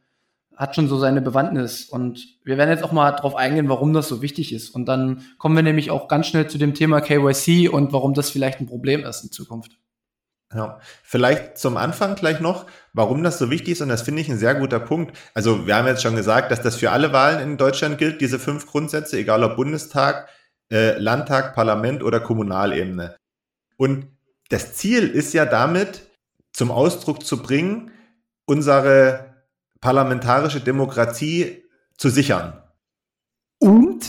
[0.56, 1.86] hat schon so seine Bewandtnis.
[1.86, 4.69] Und wir werden jetzt auch mal drauf eingehen, warum das so wichtig ist.
[4.69, 8.30] Und dann kommen wir nämlich auch ganz schnell zu dem Thema KYC und warum das
[8.30, 9.78] vielleicht ein Problem ist in Zukunft.
[10.54, 14.30] Ja, vielleicht zum Anfang gleich noch, warum das so wichtig ist, und das finde ich
[14.30, 15.17] ein sehr guter Punkt.
[15.34, 18.39] Also wir haben jetzt schon gesagt, dass das für alle Wahlen in Deutschland gilt, diese
[18.39, 20.30] fünf Grundsätze, egal ob Bundestag,
[20.71, 23.17] äh, Landtag, Parlament oder Kommunalebene.
[23.76, 24.14] Und
[24.49, 26.03] das Ziel ist ja damit
[26.53, 27.91] zum Ausdruck zu bringen,
[28.45, 29.36] unsere
[29.81, 31.63] parlamentarische Demokratie
[31.97, 32.62] zu sichern.
[33.60, 34.05] Und,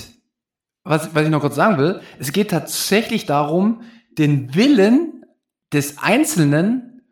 [0.84, 3.82] was, was ich noch kurz sagen will, es geht tatsächlich darum,
[4.18, 5.24] den Willen
[5.72, 7.02] des Einzelnen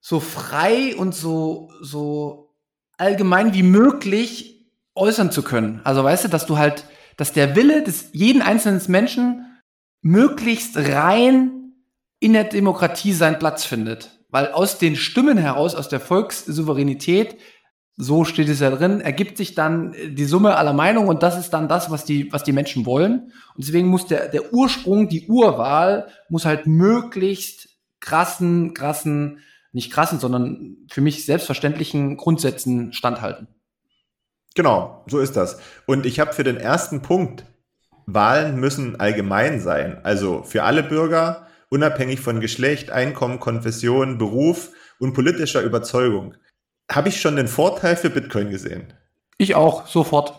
[0.00, 2.56] so frei und so, so
[2.96, 5.80] allgemein wie möglich äußern zu können.
[5.84, 9.46] Also weißt du, dass du halt, dass der Wille des jeden einzelnen Menschen
[10.02, 11.59] möglichst rein
[12.20, 14.10] in der Demokratie seinen Platz findet.
[14.28, 17.36] Weil aus den Stimmen heraus, aus der Volkssouveränität,
[17.96, 21.50] so steht es ja drin, ergibt sich dann die Summe aller Meinungen und das ist
[21.50, 23.32] dann das, was die, was die Menschen wollen.
[23.54, 29.40] Und deswegen muss der, der Ursprung, die Urwahl, muss halt möglichst krassen, krassen,
[29.72, 33.48] nicht krassen, sondern für mich selbstverständlichen Grundsätzen standhalten.
[34.54, 35.60] Genau, so ist das.
[35.86, 37.44] Und ich habe für den ersten Punkt,
[38.06, 45.14] Wahlen müssen allgemein sein, also für alle Bürger, unabhängig von Geschlecht, Einkommen, Konfession, Beruf und
[45.14, 46.34] politischer Überzeugung.
[46.90, 48.92] Habe ich schon den Vorteil für Bitcoin gesehen?
[49.38, 50.34] Ich auch, sofort.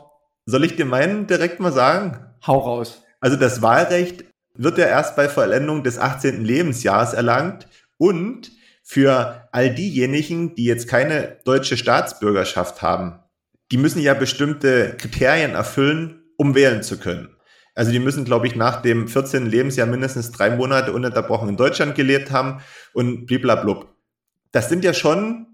[0.46, 2.28] Soll ich dir meinen direkt mal sagen?
[2.46, 3.02] Hau raus.
[3.20, 6.44] Also das Wahlrecht wird ja erst bei Vollendung des 18.
[6.44, 7.68] Lebensjahres erlangt
[7.98, 8.52] und
[8.84, 13.20] für all diejenigen, die jetzt keine deutsche Staatsbürgerschaft haben,
[13.72, 17.36] die müssen ja bestimmte Kriterien erfüllen, um wählen zu können.
[17.82, 19.48] Also die müssen, glaube ich, nach dem 14.
[19.48, 22.62] Lebensjahr mindestens drei Monate ununterbrochen in Deutschland gelebt haben
[22.94, 23.92] und bliblablub.
[24.52, 25.48] Das sind ja schon,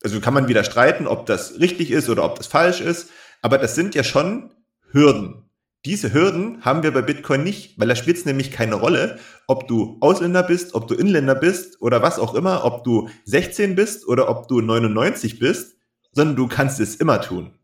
[0.00, 3.10] also kann man wieder streiten, ob das richtig ist oder ob das falsch ist,
[3.42, 4.52] aber das sind ja schon
[4.92, 5.50] Hürden,
[5.84, 9.66] Diese Hürden haben wir bei Bitcoin nicht, weil da spielt es nämlich keine Rolle, ob
[9.66, 14.06] du Ausländer bist, ob du Inländer bist oder was auch immer, ob du 16 bist
[14.06, 15.76] oder ob du 99 bist,
[16.12, 17.58] sondern du kannst es immer tun.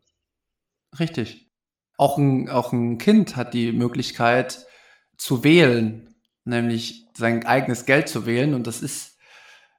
[0.99, 1.42] Richtig.
[2.03, 4.65] Auch ein, auch ein Kind hat die Möglichkeit
[5.15, 6.13] zu wählen,
[6.43, 8.53] nämlich sein eigenes Geld zu wählen.
[8.55, 9.17] Und das ist,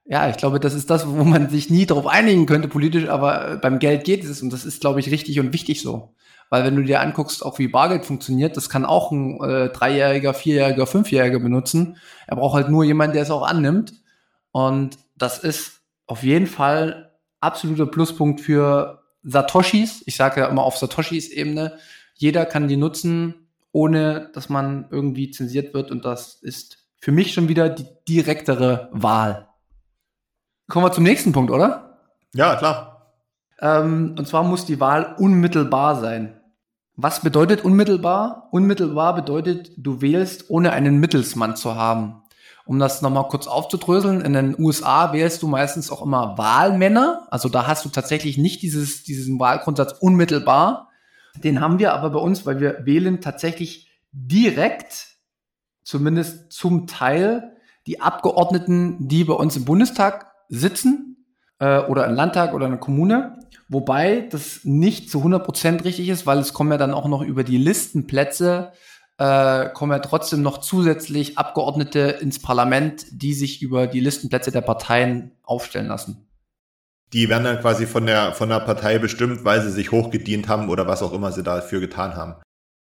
[0.07, 3.59] ja, ich glaube, das ist das, wo man sich nie darauf einigen könnte politisch, aber
[3.61, 4.41] beim Geld geht es.
[4.41, 6.15] Und das ist, glaube ich, richtig und wichtig so.
[6.49, 10.33] Weil wenn du dir anguckst, auch wie Bargeld funktioniert, das kann auch ein äh, Dreijähriger,
[10.33, 11.99] Vierjähriger, Fünfjähriger benutzen.
[12.27, 13.93] Er braucht halt nur jemanden, der es auch annimmt.
[14.51, 17.11] Und das ist auf jeden Fall
[17.41, 20.03] absoluter Pluspunkt für Satoshis.
[20.07, 21.77] Ich sage ja immer auf Satoshis Ebene.
[22.15, 25.91] Jeder kann die nutzen, ohne dass man irgendwie zensiert wird.
[25.91, 29.49] Und das ist für mich schon wieder die direktere Wahl.
[30.69, 31.99] Kommen wir zum nächsten Punkt, oder?
[32.35, 33.13] Ja, klar.
[33.61, 36.41] Ähm, und zwar muss die Wahl unmittelbar sein.
[36.97, 38.49] Was bedeutet unmittelbar?
[38.53, 42.23] Unmittelbar bedeutet, du wählst, ohne einen Mittelsmann zu haben.
[42.67, 47.27] Um das nochmal kurz aufzudröseln, in den USA wählst du meistens auch immer Wahlmänner.
[47.31, 50.89] Also da hast du tatsächlich nicht dieses, diesen Wahlgrundsatz unmittelbar.
[51.43, 55.09] Den haben wir aber bei uns, weil wir wählen tatsächlich direkt,
[55.83, 61.27] zumindest zum Teil, die Abgeordneten, die bei uns im Bundestag sitzen
[61.59, 63.39] äh, oder im Landtag oder in der Kommune.
[63.69, 67.45] Wobei das nicht zu 100% richtig ist, weil es kommen ja dann auch noch über
[67.45, 68.73] die Listenplätze,
[69.19, 74.61] äh, kommen ja trotzdem noch zusätzlich Abgeordnete ins Parlament, die sich über die Listenplätze der
[74.61, 76.24] Parteien aufstellen lassen.
[77.13, 80.69] Die werden dann quasi von der, von der Partei bestimmt, weil sie sich hochgedient haben
[80.69, 82.37] oder was auch immer sie dafür getan haben.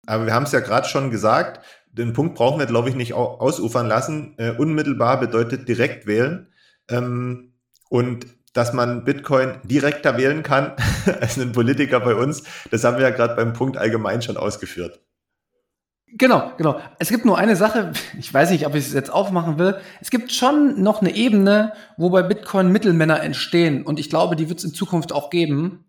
[0.05, 3.13] Aber wir haben es ja gerade schon gesagt, den Punkt brauchen wir, glaube ich, nicht
[3.13, 4.35] ausufern lassen.
[4.37, 6.51] Äh, unmittelbar bedeutet direkt wählen.
[6.89, 7.53] Ähm,
[7.89, 10.73] und dass man Bitcoin direkter wählen kann
[11.21, 12.43] als ein Politiker bei uns.
[12.71, 15.01] Das haben wir ja gerade beim Punkt allgemein schon ausgeführt.
[16.17, 16.79] Genau, genau.
[16.97, 19.77] Es gibt nur eine Sache, ich weiß nicht, ob ich es jetzt aufmachen will.
[20.01, 23.83] Es gibt schon noch eine Ebene, wo bei Bitcoin Mittelmänner entstehen.
[23.83, 25.85] Und ich glaube, die wird es in Zukunft auch geben.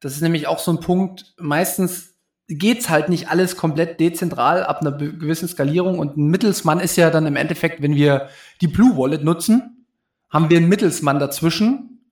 [0.00, 1.34] Das ist nämlich auch so ein Punkt.
[1.38, 2.14] Meistens
[2.48, 5.98] geht's halt nicht alles komplett dezentral ab einer gewissen Skalierung.
[5.98, 8.28] Und ein Mittelsmann ist ja dann im Endeffekt, wenn wir
[8.60, 9.86] die Blue Wallet nutzen,
[10.30, 12.10] haben wir einen Mittelsmann dazwischen,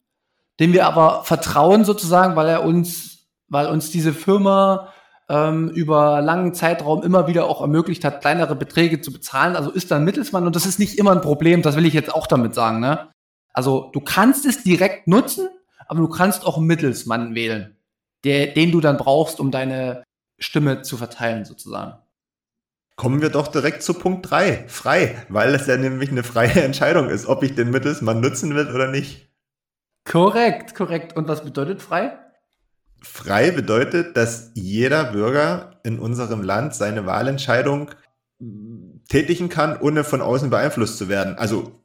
[0.59, 4.93] dem wir aber vertrauen sozusagen, weil er uns, weil uns diese Firma
[5.35, 9.57] ähm, über langen Zeitraum immer wieder auch ermöglicht hat, kleinere Beträge zu bezahlen.
[9.57, 11.94] Also ist da ein Mittelsmann und das ist nicht immer ein Problem, das will ich
[11.94, 12.79] jetzt auch damit sagen.
[12.81, 13.09] Ne?
[13.53, 15.49] Also du kannst es direkt nutzen,
[15.88, 17.77] aber du kannst auch einen Mittelsmann wählen,
[18.23, 20.05] der, den du dann brauchst, um deine
[20.38, 21.99] Stimme zu verteilen sozusagen.
[22.97, 27.09] Kommen wir doch direkt zu Punkt drei frei, weil es ja nämlich eine freie Entscheidung
[27.09, 29.29] ist, ob ich den Mittelsmann nutzen will oder nicht.
[30.05, 31.16] Korrekt, korrekt.
[31.16, 32.18] Und was bedeutet frei?
[33.05, 37.90] Frei bedeutet, dass jeder Bürger in unserem Land seine Wahlentscheidung
[39.09, 41.37] tätigen kann, ohne von außen beeinflusst zu werden.
[41.37, 41.81] Also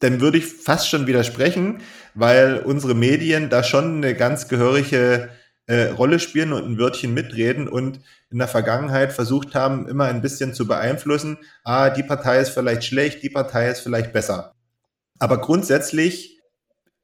[0.00, 1.80] dann würde ich fast schon widersprechen,
[2.14, 5.30] weil unsere Medien da schon eine ganz gehörige
[5.66, 8.00] äh, Rolle spielen und ein Wörtchen mitreden und
[8.30, 12.84] in der Vergangenheit versucht haben, immer ein bisschen zu beeinflussen, ah, die Partei ist vielleicht
[12.84, 14.54] schlecht, die Partei ist vielleicht besser.
[15.18, 16.37] Aber grundsätzlich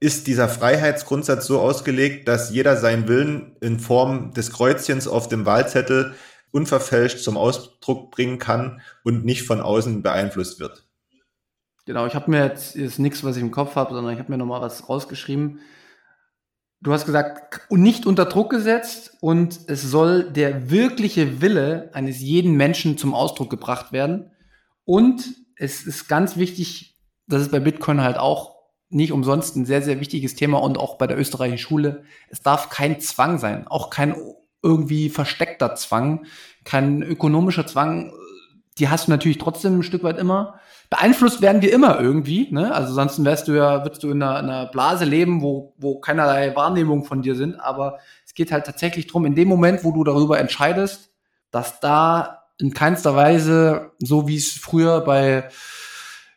[0.05, 5.47] ist dieser Freiheitsgrundsatz so ausgelegt, dass jeder seinen Willen in Form des Kreuzchens auf dem
[5.47, 6.15] Wahlzettel
[6.51, 10.85] unverfälscht zum Ausdruck bringen kann und nicht von außen beeinflusst wird.
[11.87, 14.31] Genau, ich habe mir jetzt ist nichts, was ich im Kopf habe, sondern ich habe
[14.31, 15.61] mir nochmal was rausgeschrieben.
[16.83, 22.57] Du hast gesagt, nicht unter Druck gesetzt und es soll der wirkliche Wille eines jeden
[22.59, 24.33] Menschen zum Ausdruck gebracht werden.
[24.85, 25.25] Und
[25.57, 28.54] es ist ganz wichtig, das ist bei Bitcoin halt auch
[28.95, 32.05] nicht umsonst ein sehr, sehr wichtiges Thema und auch bei der österreichischen Schule.
[32.29, 34.17] Es darf kein Zwang sein, auch kein
[34.63, 36.27] irgendwie versteckter Zwang,
[36.65, 38.13] kein ökonomischer Zwang.
[38.79, 40.59] Die hast du natürlich trotzdem ein Stück weit immer.
[40.91, 42.73] Beeinflusst werden wir immer irgendwie, ne?
[42.73, 45.99] Also sonst wärst du ja, würdest du in einer, in einer Blase leben, wo, wo
[45.99, 47.59] keinerlei Wahrnehmungen von dir sind.
[47.61, 51.11] Aber es geht halt tatsächlich drum, in dem Moment, wo du darüber entscheidest,
[51.51, 55.49] dass da in keinster Weise, so wie es früher bei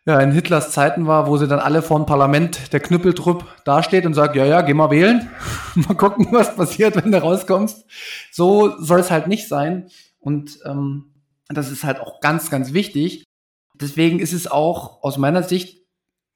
[0.08, 4.06] ja, in Hitlers Zeiten war, wo sie dann alle vor dem Parlament, der Knüppeltrupp dasteht
[4.06, 5.30] und sagt, ja, ja, geh mal wählen.
[5.76, 7.86] mal gucken, was passiert, wenn du rauskommst.
[8.32, 9.90] So soll es halt nicht sein.
[10.18, 11.12] Und ähm,
[11.50, 13.26] das ist halt auch ganz, ganz wichtig.
[13.74, 15.86] Deswegen ist es auch aus meiner Sicht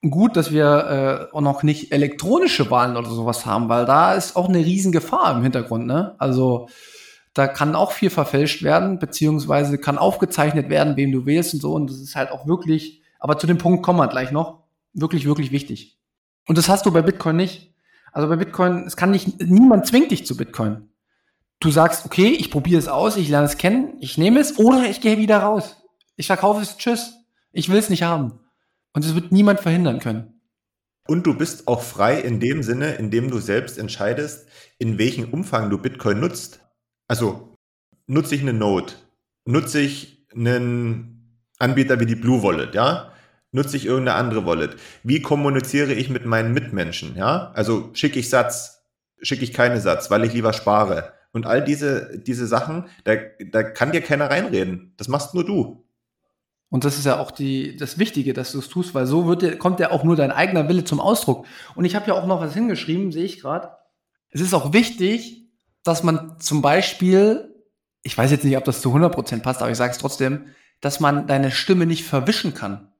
[0.02, 4.36] gut, dass wir äh, auch noch nicht elektronische Wahlen oder sowas haben, weil da ist
[4.36, 5.86] auch eine Riesengefahr im Hintergrund.
[5.86, 6.14] Ne?
[6.18, 6.68] Also
[7.32, 11.72] da kann auch viel verfälscht werden, beziehungsweise kann aufgezeichnet werden, wem du wählst und so.
[11.72, 14.64] Und das ist halt auch wirklich aber zu dem Punkt kommen wir gleich noch.
[14.94, 15.96] Wirklich, wirklich wichtig.
[16.48, 17.72] Und das hast du bei Bitcoin nicht.
[18.10, 20.88] Also bei Bitcoin, es kann nicht, niemand zwingt dich zu Bitcoin.
[21.60, 24.90] du sagst, okay, ich probiere es aus, ich lerne es kennen, ich nehme es oder
[24.90, 25.76] ich gehe wieder raus.
[26.16, 27.14] Ich verkaufe es, tschüss.
[27.52, 28.40] Ich will es nicht haben.
[28.92, 30.40] Und es wird niemand verhindern können.
[31.06, 35.32] Und du bist auch frei in dem Sinne, in dem du selbst entscheidest, in welchem
[35.32, 36.58] Umfang du Bitcoin nutzt.
[37.06, 37.56] Also
[38.08, 38.94] nutze ich eine Node,
[39.44, 43.11] nutze ich einen Anbieter wie die Blue Wallet, ja?
[43.52, 44.76] Nutze ich irgendeine andere Wallet?
[45.02, 47.52] Wie kommuniziere ich mit meinen Mitmenschen, ja?
[47.54, 48.82] Also schicke ich Satz,
[49.20, 51.12] schicke ich keine Satz, weil ich lieber spare.
[51.32, 53.14] Und all diese, diese Sachen, da,
[53.50, 54.94] da kann dir keiner reinreden.
[54.96, 55.84] Das machst nur du.
[56.70, 59.58] Und das ist ja auch die, das Wichtige, dass du es tust, weil so wird,
[59.58, 61.46] kommt ja auch nur dein eigener Wille zum Ausdruck.
[61.74, 63.70] Und ich habe ja auch noch was hingeschrieben, sehe ich gerade.
[64.30, 65.50] Es ist auch wichtig,
[65.84, 67.54] dass man zum Beispiel,
[68.02, 70.46] ich weiß jetzt nicht, ob das zu 100% passt, aber ich sage es trotzdem,
[70.80, 72.91] dass man deine Stimme nicht verwischen kann.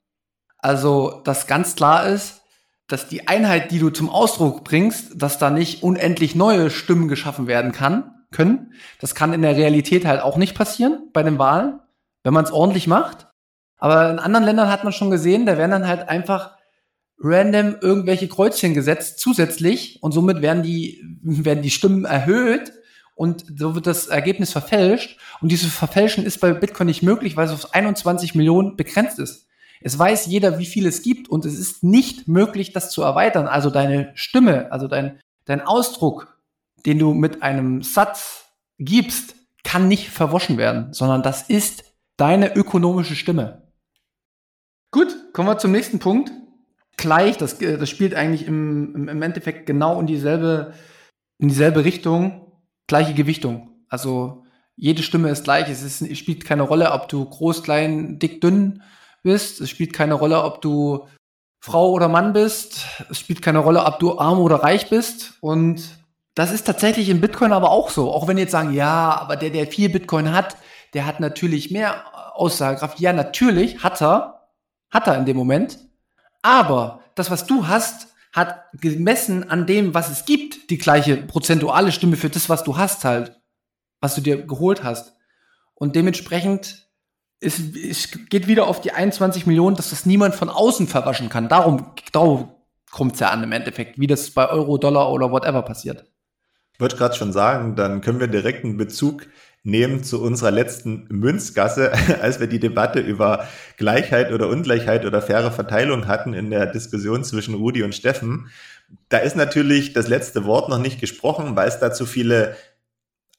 [0.62, 2.40] Also, dass ganz klar ist,
[2.86, 7.46] dass die Einheit, die du zum Ausdruck bringst, dass da nicht unendlich neue Stimmen geschaffen
[7.46, 8.72] werden kann, können.
[9.00, 11.80] Das kann in der Realität halt auch nicht passieren bei den Wahlen,
[12.22, 13.28] wenn man es ordentlich macht.
[13.76, 16.56] Aber in anderen Ländern hat man schon gesehen, da werden dann halt einfach
[17.18, 22.72] random irgendwelche Kreuzchen gesetzt zusätzlich und somit werden die, werden die Stimmen erhöht
[23.14, 25.18] und so wird das Ergebnis verfälscht.
[25.40, 29.48] Und dieses Verfälschen ist bei Bitcoin nicht möglich, weil es auf 21 Millionen begrenzt ist.
[29.84, 33.46] Es weiß jeder, wie viel es gibt und es ist nicht möglich, das zu erweitern.
[33.46, 36.38] Also deine Stimme, also dein, dein Ausdruck,
[36.86, 38.46] den du mit einem Satz
[38.78, 41.84] gibst, kann nicht verwaschen werden, sondern das ist
[42.16, 43.62] deine ökonomische Stimme.
[44.90, 46.30] Gut, kommen wir zum nächsten Punkt.
[46.96, 50.74] Gleich, das, äh, das spielt eigentlich im, im Endeffekt genau in dieselbe,
[51.38, 52.52] in dieselbe Richtung,
[52.86, 53.84] gleiche Gewichtung.
[53.88, 54.44] Also
[54.76, 55.68] jede Stimme ist gleich.
[55.68, 58.82] Es, ist, es spielt keine Rolle, ob du groß, klein, dick, dünn
[59.22, 59.60] bist.
[59.60, 61.06] Es spielt keine Rolle, ob du
[61.60, 62.86] Frau oder Mann bist.
[63.10, 65.34] Es spielt keine Rolle, ob du arm oder reich bist.
[65.40, 65.82] Und
[66.34, 68.12] das ist tatsächlich in Bitcoin aber auch so.
[68.12, 70.56] Auch wenn jetzt sagen, ja, aber der, der viel Bitcoin hat,
[70.94, 72.04] der hat natürlich mehr
[72.34, 73.00] Aussagekraft.
[73.00, 74.48] Ja, natürlich hat er,
[74.90, 75.78] hat er in dem Moment.
[76.42, 81.92] Aber das, was du hast, hat gemessen an dem, was es gibt, die gleiche prozentuale
[81.92, 83.40] Stimme für das, was du hast halt,
[84.00, 85.14] was du dir geholt hast.
[85.74, 86.88] Und dementsprechend
[87.42, 91.48] ist, es geht wieder auf die 21 Millionen, dass das niemand von außen verwaschen kann.
[91.48, 92.52] Darum, darum
[92.90, 96.04] kommt es ja an im Endeffekt, wie das bei Euro, Dollar oder whatever passiert.
[96.74, 99.26] Ich wollte gerade schon sagen, dann können wir direkt einen Bezug
[99.64, 105.52] nehmen zu unserer letzten Münzgasse, als wir die Debatte über Gleichheit oder Ungleichheit oder faire
[105.52, 108.50] Verteilung hatten in der Diskussion zwischen Rudi und Steffen.
[109.08, 112.56] Da ist natürlich das letzte Wort noch nicht gesprochen, weil es da zu viele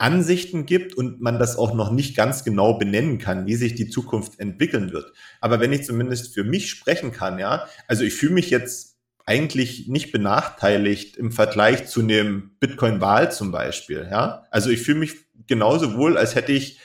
[0.04, 3.88] Ansichten gibt und man das auch noch nicht ganz genau benennen kann, wie sich die
[3.88, 5.14] Zukunft entwickeln wird.
[5.40, 9.88] Aber wenn ich zumindest für mich sprechen kann, ja, also ich fühle mich jetzt eigentlich
[9.88, 14.44] nicht benachteiligt im Vergleich zu einem Bitcoin-Wahl zum Beispiel, ja.
[14.52, 15.16] Also ich fühle mich
[15.48, 16.82] genauso wohl, als hätte ich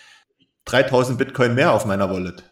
[0.66, 2.44] 3000 Bitcoin mehr auf meiner Wallet.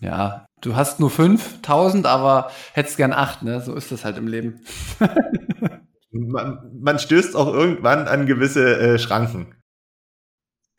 [0.00, 3.60] Ja, du hast nur 5000, aber hättest gern 8, ne?
[3.60, 4.60] So ist das halt im Leben.
[6.12, 9.56] man, man, stößt auch irgendwann an gewisse äh, Schranken.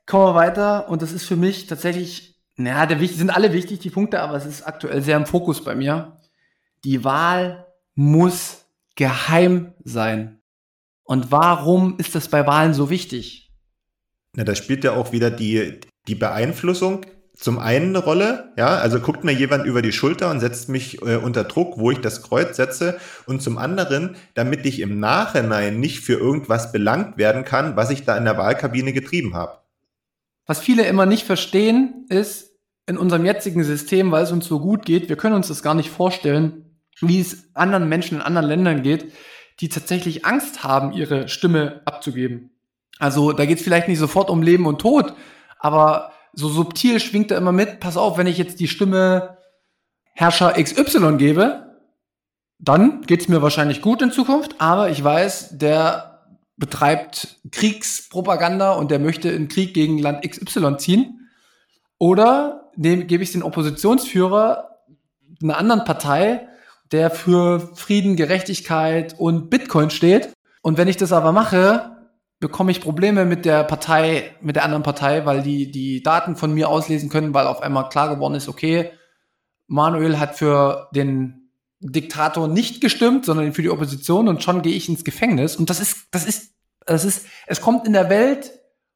[0.06, 3.90] Kommen wir weiter und das ist für mich tatsächlich, naja, der, sind alle wichtig, die
[3.90, 6.20] Punkte, aber es ist aktuell sehr im Fokus bei mir.
[6.84, 10.42] Die Wahl muss geheim sein.
[11.04, 13.52] Und warum ist das bei Wahlen so wichtig?
[14.34, 17.06] Na, da spielt ja auch wieder die, die Beeinflussung
[17.42, 21.02] zum einen eine Rolle, ja, also guckt mir jemand über die Schulter und setzt mich
[21.02, 25.80] äh, unter Druck, wo ich das Kreuz setze, und zum anderen, damit ich im Nachhinein
[25.80, 29.61] nicht für irgendwas belangt werden kann, was ich da in der Wahlkabine getrieben habe.
[30.46, 32.52] Was viele immer nicht verstehen, ist
[32.88, 35.76] in unserem jetzigen System, weil es uns so gut geht, wir können uns das gar
[35.76, 39.14] nicht vorstellen, wie es anderen Menschen in anderen Ländern geht,
[39.60, 42.52] die tatsächlich Angst haben, ihre Stimme abzugeben.
[43.00, 45.14] Also da geht es vielleicht nicht sofort um Leben und Tod,
[45.60, 49.38] aber so subtil schwingt er immer mit, pass auf, wenn ich jetzt die Stimme
[50.14, 51.78] Herrscher XY gebe,
[52.60, 56.11] dann geht es mir wahrscheinlich gut in Zukunft, aber ich weiß, der
[56.62, 61.28] betreibt Kriegspropaganda und der möchte in Krieg gegen Land XY ziehen.
[61.98, 64.70] Oder gebe ich den Oppositionsführer
[65.42, 66.48] einer anderen Partei,
[66.92, 70.34] der für Frieden, Gerechtigkeit und Bitcoin steht.
[70.62, 71.98] Und wenn ich das aber mache,
[72.40, 76.54] bekomme ich Probleme mit der Partei, mit der anderen Partei, weil die die Daten von
[76.54, 78.92] mir auslesen können, weil auf einmal klar geworden ist, okay,
[79.66, 84.88] Manuel hat für den Diktator nicht gestimmt, sondern für die Opposition und schon gehe ich
[84.88, 85.56] ins Gefängnis.
[85.56, 86.51] Und das ist, das ist,
[86.92, 88.52] das ist, es kommt in der Welt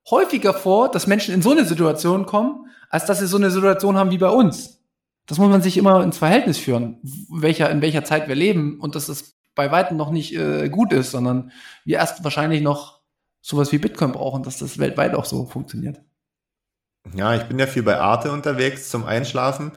[0.09, 3.97] häufiger vor, dass Menschen in so eine Situation kommen, als dass sie so eine Situation
[3.97, 4.81] haben wie bei uns.
[5.25, 8.95] Das muss man sich immer ins Verhältnis führen, welcher, in welcher Zeit wir leben und
[8.95, 11.51] dass es bei weitem noch nicht äh, gut ist, sondern
[11.83, 13.01] wir erst wahrscheinlich noch
[13.41, 16.01] sowas wie Bitcoin brauchen, dass das weltweit auch so funktioniert.
[17.13, 19.71] Ja, ich bin ja viel bei Arte unterwegs zum Einschlafen.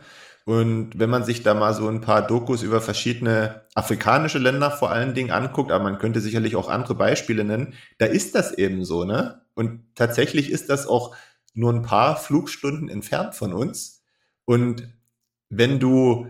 [0.49, 4.91] Und wenn man sich da mal so ein paar Dokus über verschiedene afrikanische Länder vor
[4.91, 8.83] allen Dingen anguckt, aber man könnte sicherlich auch andere Beispiele nennen, da ist das eben
[8.87, 9.43] so, ne?
[9.53, 11.15] Und tatsächlich ist das auch
[11.53, 14.01] nur ein paar Flugstunden entfernt von uns.
[14.47, 14.89] Und
[15.51, 16.29] wenn du,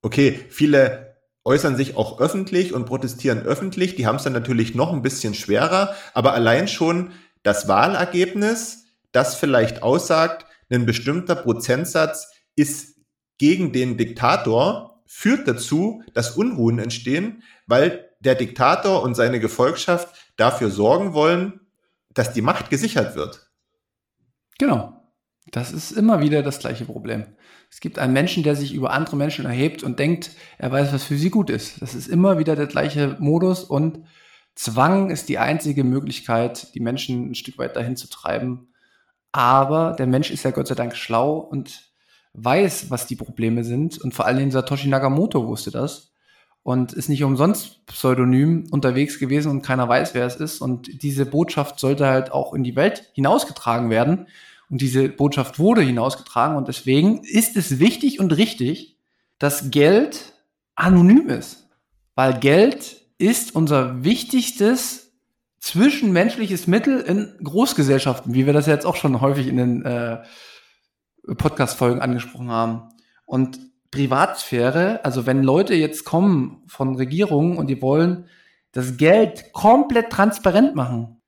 [0.00, 4.90] okay, viele äußern sich auch öffentlich und protestieren öffentlich, die haben es dann natürlich noch
[4.90, 7.10] ein bisschen schwerer, aber allein schon
[7.42, 12.99] das Wahlergebnis, das vielleicht aussagt, ein bestimmter Prozentsatz ist
[13.40, 20.68] gegen den Diktator führt dazu, dass Unruhen entstehen, weil der Diktator und seine Gefolgschaft dafür
[20.68, 21.60] sorgen wollen,
[22.12, 23.50] dass die Macht gesichert wird.
[24.58, 24.92] Genau.
[25.52, 27.24] Das ist immer wieder das gleiche Problem.
[27.70, 31.04] Es gibt einen Menschen, der sich über andere Menschen erhebt und denkt, er weiß, was
[31.04, 31.80] für sie gut ist.
[31.80, 34.04] Das ist immer wieder der gleiche Modus und
[34.54, 38.74] Zwang ist die einzige Möglichkeit, die Menschen ein Stück weit dahin zu treiben.
[39.32, 41.89] Aber der Mensch ist ja Gott sei Dank schlau und
[42.34, 43.98] weiß, was die Probleme sind.
[43.98, 46.12] Und vor allem Satoshi Nakamoto wusste das
[46.62, 50.60] und ist nicht umsonst pseudonym unterwegs gewesen und keiner weiß, wer es ist.
[50.60, 54.26] Und diese Botschaft sollte halt auch in die Welt hinausgetragen werden.
[54.68, 56.56] Und diese Botschaft wurde hinausgetragen.
[56.56, 58.96] Und deswegen ist es wichtig und richtig,
[59.38, 60.34] dass Geld
[60.76, 61.68] anonym ist.
[62.14, 65.12] Weil Geld ist unser wichtigstes
[65.60, 70.22] zwischenmenschliches Mittel in Großgesellschaften, wie wir das jetzt auch schon häufig in den äh,
[71.26, 72.88] Podcast-Folgen angesprochen haben.
[73.26, 73.58] Und
[73.90, 78.26] Privatsphäre, also wenn Leute jetzt kommen von Regierungen und die wollen
[78.72, 81.20] das Geld komplett transparent machen,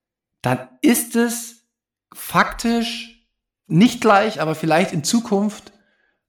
[0.42, 1.64] dann ist es
[2.14, 3.26] faktisch
[3.66, 5.72] nicht gleich, aber vielleicht in Zukunft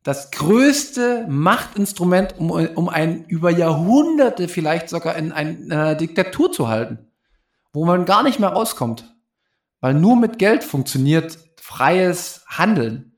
[0.04, 7.12] das größte Machtinstrument, um, um ein über Jahrhunderte vielleicht sogar in einer Diktatur zu halten,
[7.72, 9.16] wo man gar nicht mehr rauskommt.
[9.80, 13.13] Weil nur mit Geld funktioniert freies Handeln.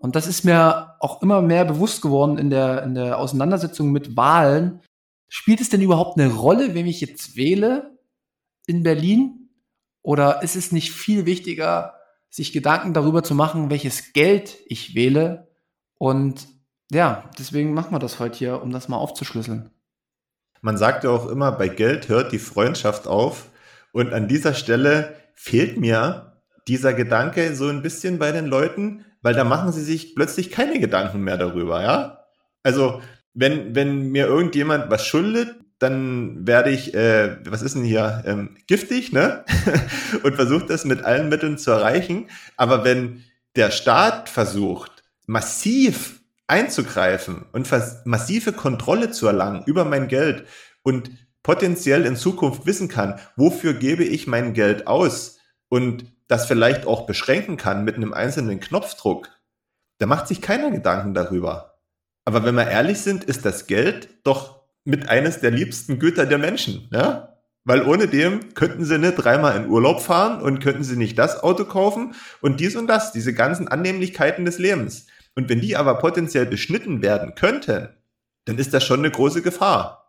[0.00, 4.16] Und das ist mir auch immer mehr bewusst geworden in der, in der Auseinandersetzung mit
[4.16, 4.80] Wahlen.
[5.28, 7.98] Spielt es denn überhaupt eine Rolle, wem ich jetzt wähle
[8.66, 9.50] in Berlin?
[10.02, 11.94] Oder ist es nicht viel wichtiger,
[12.30, 15.48] sich Gedanken darüber zu machen, welches Geld ich wähle?
[15.98, 16.48] Und
[16.90, 19.70] ja, deswegen machen wir das heute hier, um das mal aufzuschlüsseln.
[20.62, 23.50] Man sagt ja auch immer, bei Geld hört die Freundschaft auf.
[23.92, 29.34] Und an dieser Stelle fehlt mir dieser Gedanke so ein bisschen bei den Leuten, weil
[29.34, 32.24] da machen sie sich plötzlich keine Gedanken mehr darüber, ja?
[32.62, 33.00] Also,
[33.34, 38.56] wenn, wenn mir irgendjemand was schuldet, dann werde ich, äh, was ist denn hier, ähm,
[38.66, 39.44] giftig, ne?
[40.22, 42.28] und versuche das mit allen Mitteln zu erreichen.
[42.56, 43.24] Aber wenn
[43.56, 47.70] der Staat versucht, massiv einzugreifen und
[48.04, 50.44] massive Kontrolle zu erlangen über mein Geld
[50.82, 51.10] und
[51.42, 57.06] potenziell in Zukunft wissen kann, wofür gebe ich mein Geld aus und das vielleicht auch
[57.06, 59.28] beschränken kann mit einem einzelnen Knopfdruck,
[59.98, 61.78] da macht sich keiner Gedanken darüber.
[62.24, 66.38] Aber wenn wir ehrlich sind, ist das Geld doch mit eines der liebsten Güter der
[66.38, 67.36] Menschen, ja?
[67.64, 71.42] Weil ohne dem könnten sie nicht dreimal in Urlaub fahren und könnten sie nicht das
[71.42, 75.06] Auto kaufen und dies und das, diese ganzen Annehmlichkeiten des Lebens.
[75.34, 77.90] Und wenn die aber potenziell beschnitten werden könnten,
[78.46, 79.99] dann ist das schon eine große Gefahr.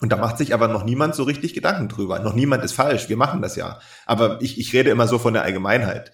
[0.00, 2.20] Und da macht sich aber noch niemand so richtig Gedanken drüber.
[2.20, 3.80] Noch niemand ist falsch, wir machen das ja.
[4.06, 6.12] Aber ich, ich rede immer so von der Allgemeinheit.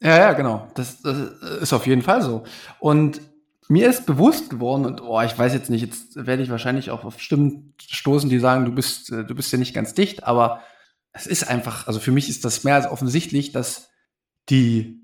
[0.00, 0.68] Ja, ja, genau.
[0.74, 1.16] Das, das
[1.60, 2.44] ist auf jeden Fall so.
[2.78, 3.20] Und
[3.68, 7.04] mir ist bewusst geworden, und oh, ich weiß jetzt nicht, jetzt werde ich wahrscheinlich auch
[7.04, 10.62] auf Stimmen stoßen, die sagen, du bist, äh, du bist ja nicht ganz dicht, aber
[11.12, 13.88] es ist einfach, also für mich ist das mehr als offensichtlich, dass
[14.48, 15.00] die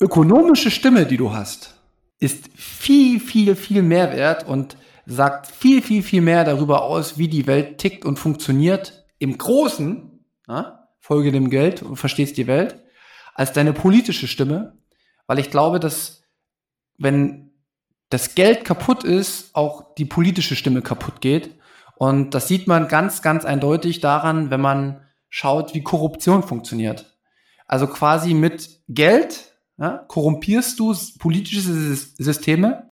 [0.00, 1.74] ökonomische Stimme, die du hast,
[2.20, 4.76] ist viel, viel, viel mehr wert und
[5.06, 10.24] sagt viel, viel, viel mehr darüber aus, wie die Welt tickt und funktioniert im Großen,
[10.48, 12.82] ja, folge dem Geld und verstehst die Welt,
[13.34, 14.78] als deine politische Stimme,
[15.26, 16.22] weil ich glaube, dass
[16.98, 17.50] wenn
[18.08, 21.58] das Geld kaputt ist, auch die politische Stimme kaputt geht.
[21.96, 27.18] Und das sieht man ganz, ganz eindeutig daran, wenn man schaut, wie Korruption funktioniert.
[27.66, 32.90] Also quasi mit Geld ja, korrumpierst du politische Systeme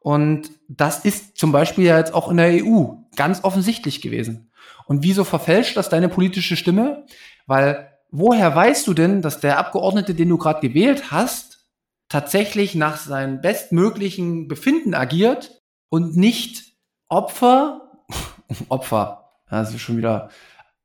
[0.00, 4.50] und das ist zum Beispiel ja jetzt auch in der EU ganz offensichtlich gewesen.
[4.86, 7.04] Und wieso verfälscht das deine politische Stimme?
[7.46, 11.68] Weil woher weißt du denn, dass der Abgeordnete, den du gerade gewählt hast,
[12.08, 16.74] tatsächlich nach seinem bestmöglichen Befinden agiert und nicht
[17.08, 18.02] Opfer,
[18.68, 20.30] Opfer, also schon wieder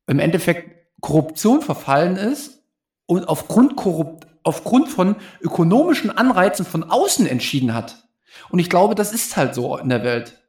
[0.07, 2.63] im Endeffekt Korruption verfallen ist
[3.05, 8.04] und aufgrund, Korrupt, aufgrund von ökonomischen Anreizen von außen entschieden hat.
[8.49, 10.41] Und ich glaube, das ist halt so in der Welt.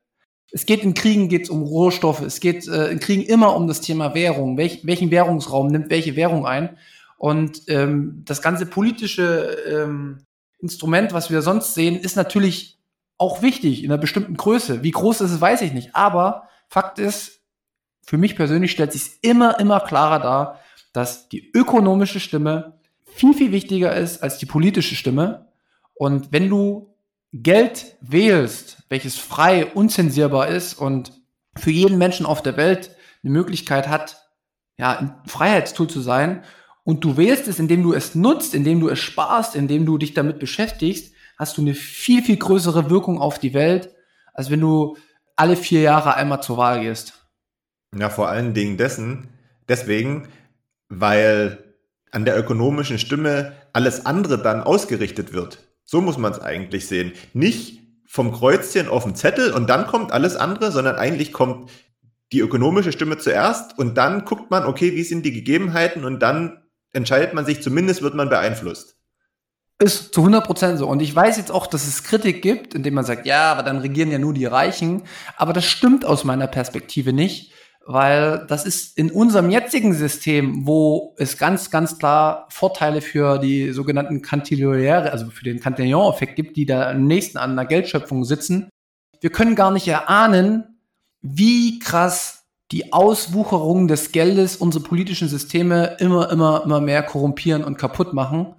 [0.53, 3.81] Es geht in Kriegen geht's um Rohstoffe, es geht äh, in Kriegen immer um das
[3.81, 4.57] Thema Währung.
[4.57, 6.79] Welch, welchen Währungsraum nimmt welche Währung ein?
[7.19, 10.25] Und ähm, das ganze politische ähm,
[10.59, 12.79] Instrument, was wir sonst sehen, ist natürlich
[13.19, 14.83] auch wichtig in einer bestimmten Größe.
[14.83, 15.95] Wie groß ist es, weiß ich nicht.
[15.95, 17.41] Aber Fakt ist,
[18.05, 20.61] für mich persönlich stellt sich immer, immer klarer dar,
[20.93, 25.49] dass die ökonomische Stimme viel, viel wichtiger ist als die politische Stimme.
[25.95, 26.95] Und wenn du
[27.43, 31.13] Geld wählst, welches frei, unzensierbar ist und
[31.57, 34.29] für jeden Menschen auf der Welt eine Möglichkeit hat,
[34.79, 36.43] ja, ein Freiheitstool zu sein,
[36.87, 40.15] und du wählst es, indem du es nutzt, indem du es sparst, indem du dich
[40.15, 43.93] damit beschäftigst, hast du eine viel, viel größere Wirkung auf die Welt,
[44.33, 44.97] als wenn du
[45.35, 47.15] alle vier Jahre einmal zur Wahl gehst.
[47.99, 49.31] Ja, vor allen Dingen dessen,
[49.69, 50.29] deswegen,
[50.89, 51.75] weil
[52.13, 55.66] an der ökonomischen Stimme alles andere dann ausgerichtet wird.
[55.87, 57.13] So muss man es eigentlich sehen.
[57.33, 61.71] Nicht vom Kreuzchen auf den Zettel und dann kommt alles andere, sondern eigentlich kommt
[62.33, 66.63] die ökonomische Stimme zuerst und dann guckt man, okay, wie sind die Gegebenheiten und dann
[66.93, 68.97] entscheidet man sich, zumindest wird man beeinflusst.
[69.79, 70.89] Ist zu 100% so.
[70.89, 73.79] Und ich weiß jetzt auch, dass es Kritik gibt, indem man sagt, ja, aber dann
[73.79, 75.03] regieren ja nur die Reichen.
[75.37, 77.53] Aber das stimmt aus meiner Perspektive nicht,
[77.87, 83.71] weil das ist in unserem jetzigen System, wo es ganz, ganz klar Vorteile für die
[83.71, 88.69] sogenannten Cantilloniere, also für den Cantillon-Effekt gibt, die da am nächsten an der Geldschöpfung sitzen.
[89.21, 90.81] Wir können gar nicht erahnen,
[91.23, 97.79] wie krass die Auswucherung des Geldes unsere politischen Systeme immer, immer, immer mehr korrumpieren und
[97.79, 98.57] kaputt machen.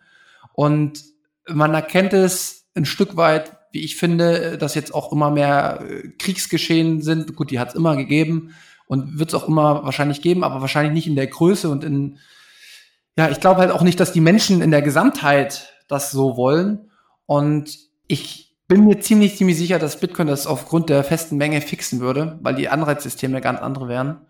[0.54, 1.04] Und
[1.50, 6.08] man erkennt es ein Stück weit, wie ich finde, dass jetzt auch immer mehr äh,
[6.18, 7.36] Kriegsgeschehen sind.
[7.36, 8.54] Gut, die hat es immer gegeben
[8.88, 12.18] und wird es auch immer wahrscheinlich geben, aber wahrscheinlich nicht in der Größe und in,
[13.18, 16.90] ja, ich glaube halt auch nicht, dass die Menschen in der Gesamtheit das so wollen.
[17.26, 17.78] Und
[18.08, 22.40] ich bin mir ziemlich, ziemlich sicher, dass Bitcoin das aufgrund der festen Menge fixen würde,
[22.42, 24.22] weil die Anreizsysteme ganz andere wären.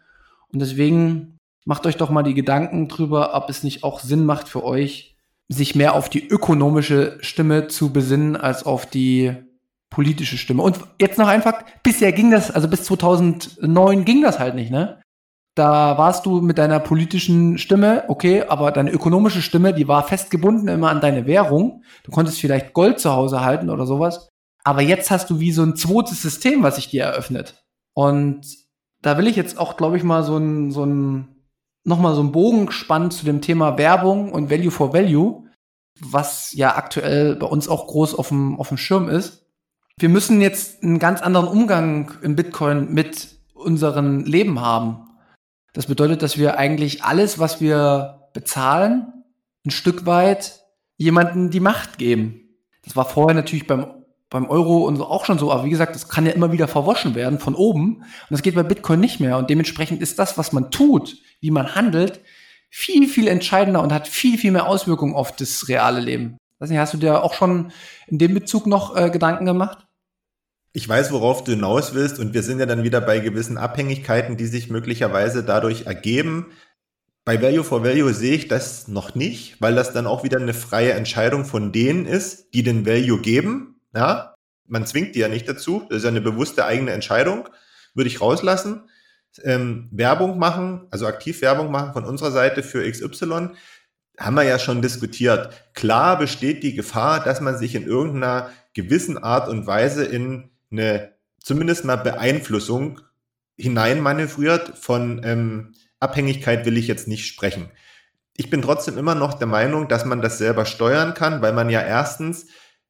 [0.52, 4.48] Und deswegen macht euch doch mal die Gedanken drüber, ob es nicht auch Sinn macht
[4.48, 5.16] für euch,
[5.50, 9.36] sich mehr auf die ökonomische Stimme zu besinnen als auf die
[9.90, 10.64] politische Stimme.
[10.64, 15.02] Und jetzt noch einfach, bisher ging das, also bis 2009 ging das halt nicht, ne?
[15.56, 20.68] Da warst du mit deiner politischen Stimme, okay, aber deine ökonomische Stimme, die war festgebunden
[20.68, 21.84] immer an deine Währung.
[22.04, 24.30] Du konntest vielleicht Gold zu Hause halten oder sowas.
[24.64, 27.64] Aber jetzt hast du wie so ein zweites System, was sich dir eröffnet.
[27.96, 28.46] Und
[29.02, 31.44] da will ich jetzt auch, glaube ich, mal so ein, so ein,
[31.84, 35.46] nochmal so einen Bogen spannen zu dem Thema Werbung und Value for Value,
[36.00, 39.47] was ja aktuell bei uns auch groß auf dem, auf dem Schirm ist.
[40.00, 45.08] Wir müssen jetzt einen ganz anderen Umgang im Bitcoin mit unserem Leben haben.
[45.74, 49.12] Das bedeutet, dass wir eigentlich alles, was wir bezahlen,
[49.66, 50.62] ein Stück weit
[50.98, 52.42] jemanden die Macht geben.
[52.84, 53.88] Das war vorher natürlich beim,
[54.30, 56.68] beim Euro und so auch schon so, aber wie gesagt, das kann ja immer wieder
[56.68, 57.96] verwaschen werden von oben.
[57.96, 59.40] Und das geht bei Bitcoin nicht mehr.
[59.40, 62.22] Und dementsprechend ist das, was man tut, wie man handelt,
[62.70, 66.38] viel, viel entscheidender und hat viel, viel mehr Auswirkungen auf das reale Leben.
[66.60, 67.72] Weiß nicht, hast du dir auch schon
[68.06, 69.87] in dem Bezug noch äh, Gedanken gemacht?
[70.78, 74.38] Ich weiß, worauf du hinaus willst und wir sind ja dann wieder bei gewissen Abhängigkeiten,
[74.38, 76.52] die sich möglicherweise dadurch ergeben.
[77.26, 80.54] Bei Value for Value sehe ich das noch nicht, weil das dann auch wieder eine
[80.54, 83.82] freie Entscheidung von denen ist, die den Value geben.
[83.96, 84.36] Ja,
[84.68, 85.84] man zwingt die ja nicht dazu.
[85.90, 87.50] Das ist ja eine bewusste eigene Entscheidung.
[87.96, 88.88] Würde ich rauslassen.
[89.44, 93.50] Ähm, Werbung machen, also aktiv Werbung machen von unserer Seite für XY,
[94.20, 95.74] haben wir ja schon diskutiert.
[95.74, 101.14] Klar besteht die Gefahr, dass man sich in irgendeiner gewissen Art und Weise in eine
[101.42, 103.02] zumindest mal Beeinflussung
[103.58, 104.78] hineinmanövriert.
[104.78, 107.72] Von ähm, Abhängigkeit will ich jetzt nicht sprechen.
[108.36, 111.70] Ich bin trotzdem immer noch der Meinung, dass man das selber steuern kann, weil man
[111.70, 112.48] ja erstens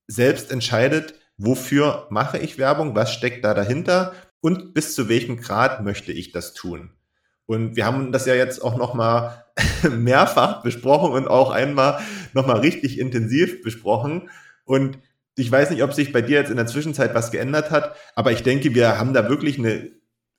[0.07, 5.83] selbst entscheidet, wofür mache ich Werbung, was steckt da dahinter und bis zu welchem Grad
[5.83, 6.91] möchte ich das tun.
[7.45, 9.45] Und wir haben das ja jetzt auch noch mal
[9.89, 11.99] mehrfach besprochen und auch einmal
[12.33, 14.29] noch mal richtig intensiv besprochen.
[14.65, 14.99] Und
[15.37, 18.31] ich weiß nicht, ob sich bei dir jetzt in der Zwischenzeit was geändert hat, aber
[18.31, 19.91] ich denke, wir haben da wirklich eine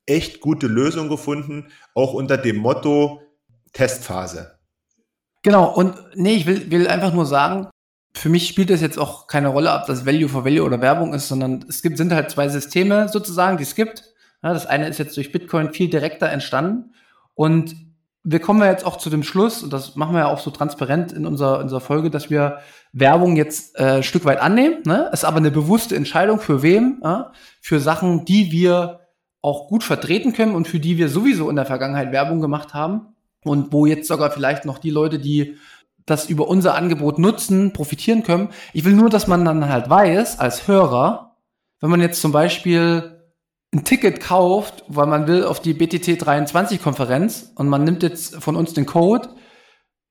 [0.05, 3.21] echt gute Lösung gefunden, auch unter dem Motto
[3.71, 4.59] Testphase.
[5.41, 7.69] Genau, und nee, ich will, will einfach nur sagen,
[8.13, 11.13] für mich spielt es jetzt auch keine Rolle, ob das Value for Value oder Werbung
[11.13, 14.03] ist, sondern es gibt, sind halt zwei Systeme sozusagen, die es gibt.
[14.43, 16.93] Ja, das eine ist jetzt durch Bitcoin viel direkter entstanden
[17.35, 17.75] und
[18.23, 20.51] wir kommen ja jetzt auch zu dem Schluss, und das machen wir ja auch so
[20.51, 22.59] transparent in unserer, unserer Folge, dass wir
[22.91, 24.79] Werbung jetzt äh, ein Stück weit annehmen.
[24.85, 25.09] Ne?
[25.13, 26.99] Ist aber eine bewusste Entscheidung für wem?
[27.03, 27.31] Ja?
[27.61, 29.01] Für Sachen, die wir
[29.41, 33.15] auch gut vertreten können und für die wir sowieso in der Vergangenheit Werbung gemacht haben.
[33.45, 35.55] Und wo jetzt sogar vielleicht noch die Leute, die
[36.05, 38.49] das über unser Angebot nutzen, profitieren können.
[38.73, 41.37] Ich will nur, dass man dann halt weiß, als Hörer,
[41.79, 43.18] wenn man jetzt zum Beispiel
[43.73, 48.35] ein Ticket kauft, weil man will auf die BTT 23 Konferenz und man nimmt jetzt
[48.37, 49.29] von uns den Code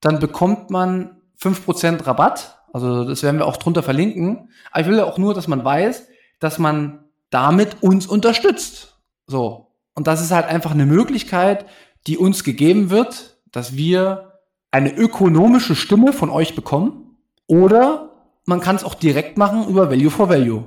[0.00, 2.58] dann bekommt man 5% Rabatt.
[2.72, 4.50] Also das werden wir auch drunter verlinken.
[4.70, 6.06] Aber ich will ja auch nur, dass man weiß,
[6.38, 8.96] dass man damit uns unterstützt.
[9.26, 9.72] So.
[9.94, 11.66] Und das ist halt einfach eine Möglichkeit,
[12.06, 14.40] die uns gegeben wird, dass wir
[14.70, 17.16] eine ökonomische Stimme von euch bekommen.
[17.46, 18.10] Oder
[18.44, 20.64] man kann es auch direkt machen über Value for Value.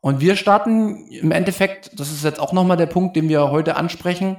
[0.00, 3.76] Und wir starten im Endeffekt, das ist jetzt auch nochmal der Punkt, den wir heute
[3.76, 4.36] ansprechen.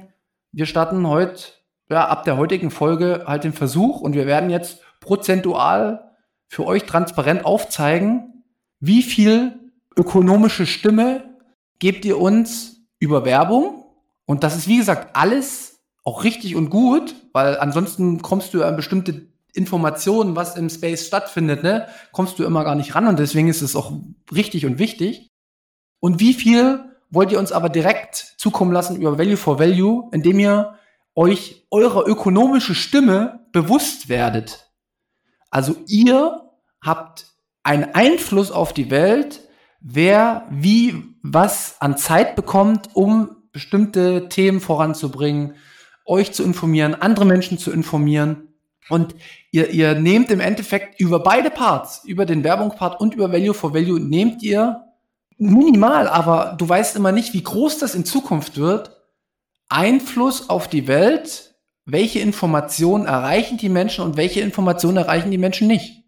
[0.52, 1.42] Wir starten heute,
[1.90, 6.12] ja, ab der heutigen Folge halt den Versuch und wir werden jetzt prozentual
[6.48, 8.44] für euch transparent aufzeigen,
[8.80, 9.58] wie viel
[9.96, 11.38] ökonomische Stimme
[11.78, 13.84] gebt ihr uns über Werbung.
[14.24, 18.76] Und das ist, wie gesagt, alles auch richtig und gut, weil ansonsten kommst du an
[18.76, 23.48] bestimmte Informationen, was im Space stattfindet, ne, kommst du immer gar nicht ran und deswegen
[23.48, 23.92] ist es auch
[24.32, 25.29] richtig und wichtig.
[26.00, 30.38] Und wie viel wollt ihr uns aber direkt zukommen lassen über Value for Value, indem
[30.38, 30.74] ihr
[31.14, 34.70] euch eurer ökonomische Stimme bewusst werdet?
[35.50, 37.26] Also ihr habt
[37.62, 39.40] einen Einfluss auf die Welt,
[39.80, 45.54] wer wie was an Zeit bekommt, um bestimmte Themen voranzubringen,
[46.06, 48.48] euch zu informieren, andere Menschen zu informieren.
[48.88, 49.14] Und
[49.52, 53.74] ihr, ihr nehmt im Endeffekt über beide Parts, über den Werbungspart und über Value for
[53.74, 54.84] Value, nehmt ihr
[55.40, 58.96] minimal, aber du weißt immer nicht, wie groß das in Zukunft wird.
[59.68, 65.66] Einfluss auf die Welt, welche Informationen erreichen die Menschen und welche Informationen erreichen die Menschen
[65.66, 66.04] nicht.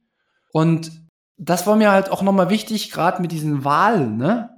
[0.53, 0.93] Und
[1.39, 4.17] das war mir halt auch nochmal wichtig, gerade mit diesen Wahlen.
[4.17, 4.51] Ne?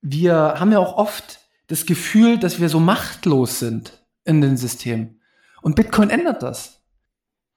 [0.00, 3.92] Wir haben ja auch oft das Gefühl, dass wir so machtlos sind
[4.24, 5.20] in den Systemen.
[5.62, 6.75] Und Bitcoin ändert das.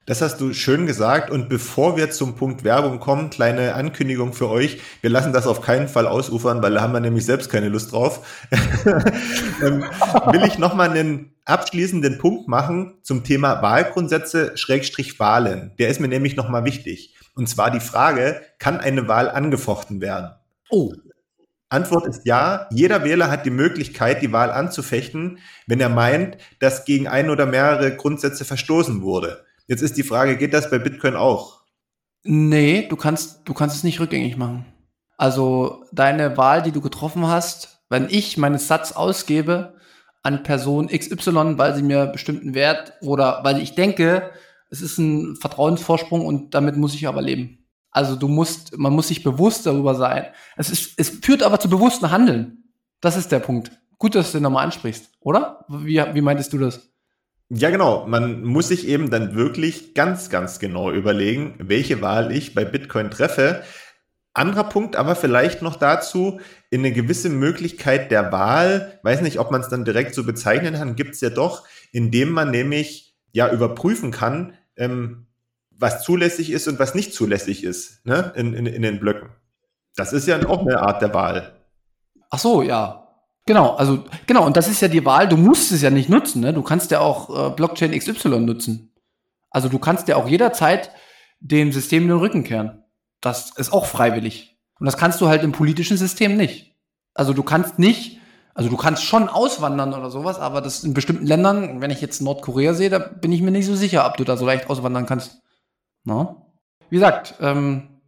[0.10, 1.30] Das hast du schön gesagt.
[1.30, 4.82] Und bevor wir zum Punkt Werbung kommen, kleine Ankündigung für euch.
[5.02, 7.92] Wir lassen das auf keinen Fall ausufern, weil da haben wir nämlich selbst keine Lust
[7.92, 8.26] drauf.
[9.62, 9.84] ähm,
[10.32, 15.74] will ich nochmal einen abschließenden Punkt machen zum Thema Wahlgrundsätze Schrägstrich Wahlen.
[15.78, 17.14] Der ist mir nämlich nochmal wichtig.
[17.36, 20.32] Und zwar die Frage, kann eine Wahl angefochten werden?
[20.72, 20.92] Oh.
[21.70, 22.68] Antwort ist ja.
[22.72, 25.38] Jeder Wähler hat die Möglichkeit, die Wahl anzufechten,
[25.68, 29.46] wenn er meint, dass gegen ein oder mehrere Grundsätze verstoßen wurde.
[29.70, 31.62] Jetzt ist die Frage, geht das bei Bitcoin auch?
[32.24, 34.66] Nee, du kannst, du kannst es nicht rückgängig machen.
[35.16, 39.76] Also deine Wahl, die du getroffen hast, wenn ich meinen Satz ausgebe
[40.24, 44.32] an Person XY, weil sie mir bestimmten Wert oder weil ich denke,
[44.72, 47.68] es ist ein Vertrauensvorsprung und damit muss ich aber leben.
[47.92, 50.26] Also du musst, man muss sich bewusst darüber sein.
[50.58, 52.64] Es ist, es führt aber zu bewussten Handeln.
[53.02, 53.72] Das ist der Punkt.
[54.00, 55.64] Gut, dass du den nochmal ansprichst, oder?
[55.70, 56.89] Wie, wie meintest du das?
[57.50, 58.06] Ja, genau.
[58.06, 63.10] Man muss sich eben dann wirklich ganz, ganz genau überlegen, welche Wahl ich bei Bitcoin
[63.10, 63.64] treffe.
[64.34, 66.40] Anderer Punkt aber vielleicht noch dazu,
[66.70, 70.76] in eine gewisse Möglichkeit der Wahl, weiß nicht, ob man es dann direkt so bezeichnen
[70.76, 75.26] kann, gibt es ja doch, indem man nämlich ja überprüfen kann, ähm,
[75.72, 79.30] was zulässig ist und was nicht zulässig ist, ne, in, in, in den Blöcken.
[79.96, 81.54] Das ist ja auch eine Art der Wahl.
[82.30, 83.09] Ach so, ja.
[83.50, 86.42] Genau, also genau, und das ist ja die Wahl, du musst es ja nicht nutzen,
[86.42, 86.54] ne?
[86.54, 88.94] Du kannst ja auch äh, Blockchain XY nutzen.
[89.50, 90.92] Also du kannst ja auch jederzeit
[91.40, 92.84] dem System den Rücken kehren.
[93.22, 94.60] Das ist auch freiwillig.
[94.80, 96.76] Und das kannst du halt im politischen System nicht.
[97.16, 98.20] Also du kannst nicht,
[98.54, 102.22] also du kannst schon auswandern oder sowas, aber das in bestimmten Ländern, wenn ich jetzt
[102.22, 105.08] Nordkorea sehe, da bin ich mir nicht so sicher, ob du da so leicht auswandern
[105.08, 105.42] kannst.
[106.04, 106.36] Na?
[106.92, 108.00] Wie gesagt, ähm,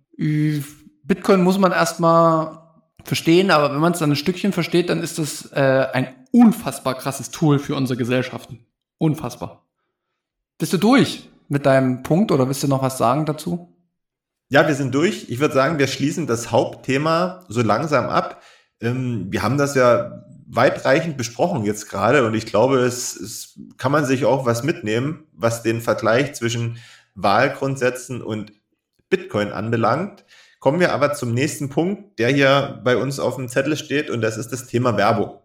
[1.03, 2.60] Bitcoin muss man erstmal
[3.03, 6.95] verstehen, aber wenn man es dann ein Stückchen versteht, dann ist das äh, ein unfassbar
[6.97, 8.65] krasses Tool für unsere Gesellschaften.
[8.97, 9.65] Unfassbar.
[10.57, 13.75] Bist du durch mit deinem Punkt oder willst du noch was sagen dazu?
[14.49, 15.29] Ja, wir sind durch.
[15.29, 18.41] Ich würde sagen, wir schließen das Hauptthema so langsam ab.
[18.79, 23.91] Ähm, wir haben das ja weitreichend besprochen jetzt gerade und ich glaube, es, es kann
[23.91, 26.77] man sich auch was mitnehmen, was den Vergleich zwischen
[27.15, 28.51] Wahlgrundsätzen und
[29.09, 30.25] Bitcoin anbelangt.
[30.61, 34.21] Kommen wir aber zum nächsten Punkt, der hier bei uns auf dem Zettel steht, und
[34.21, 35.39] das ist das Thema Werbung.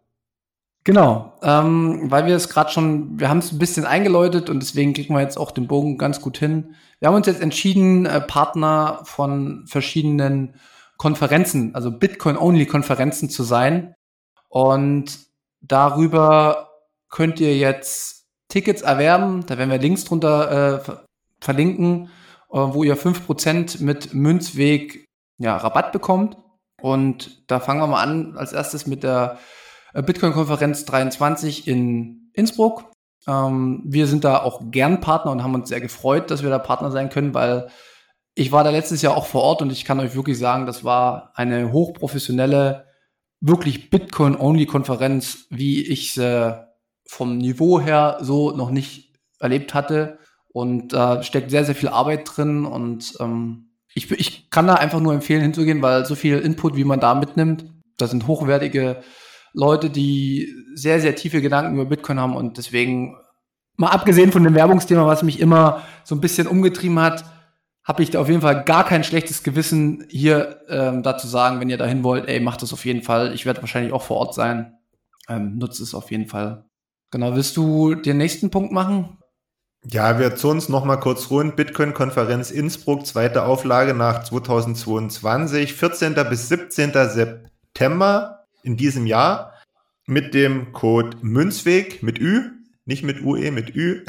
[0.84, 4.92] Genau, ähm, weil wir es gerade schon, wir haben es ein bisschen eingeläutet und deswegen
[4.92, 6.76] kriegen wir jetzt auch den Bogen ganz gut hin.
[6.98, 10.54] Wir haben uns jetzt entschieden, äh, Partner von verschiedenen
[10.98, 13.94] Konferenzen, also Bitcoin-Only-Konferenzen zu sein.
[14.48, 15.18] Und
[15.62, 16.72] darüber
[17.08, 19.46] könnt ihr jetzt Tickets erwerben.
[19.46, 20.92] Da werden wir Links drunter äh,
[21.40, 22.10] verlinken,
[22.50, 25.05] äh, wo ihr fünf Prozent mit Münzweg
[25.38, 26.36] ja, Rabatt bekommt.
[26.80, 29.38] Und da fangen wir mal an als erstes mit der
[29.94, 32.90] äh, Bitcoin-Konferenz 23 in Innsbruck.
[33.26, 36.58] Ähm, wir sind da auch gern Partner und haben uns sehr gefreut, dass wir da
[36.58, 37.68] Partner sein können, weil
[38.34, 40.84] ich war da letztes Jahr auch vor Ort und ich kann euch wirklich sagen, das
[40.84, 42.84] war eine hochprofessionelle,
[43.40, 46.66] wirklich Bitcoin-Only-Konferenz, wie ich sie
[47.06, 50.18] vom Niveau her so noch nicht erlebt hatte.
[50.48, 53.65] Und da äh, steckt sehr, sehr viel Arbeit drin und ähm,
[53.96, 57.14] ich, ich kann da einfach nur empfehlen, hinzugehen, weil so viel Input, wie man da
[57.14, 57.64] mitnimmt,
[57.96, 59.02] da sind hochwertige
[59.54, 63.16] Leute, die sehr, sehr tiefe Gedanken über Bitcoin haben und deswegen,
[63.76, 67.24] mal abgesehen von dem Werbungsthema, was mich immer so ein bisschen umgetrieben hat,
[67.84, 71.70] habe ich da auf jeden Fall gar kein schlechtes Gewissen, hier ähm, dazu sagen, wenn
[71.70, 73.32] ihr dahin wollt, ey, macht das auf jeden Fall.
[73.32, 74.74] Ich werde wahrscheinlich auch vor Ort sein.
[75.26, 76.66] Ähm, nutzt es auf jeden Fall.
[77.10, 79.16] Genau, willst du den nächsten Punkt machen?
[79.88, 81.54] Ja, wir zu uns noch mal kurz rund.
[81.54, 86.14] Bitcoin-Konferenz Innsbruck, zweite Auflage nach 2022, 14.
[86.28, 86.92] bis 17.
[86.92, 89.54] September in diesem Jahr
[90.06, 92.50] mit dem Code Münzweg mit Ü,
[92.84, 94.04] nicht mit UE, mit Ü,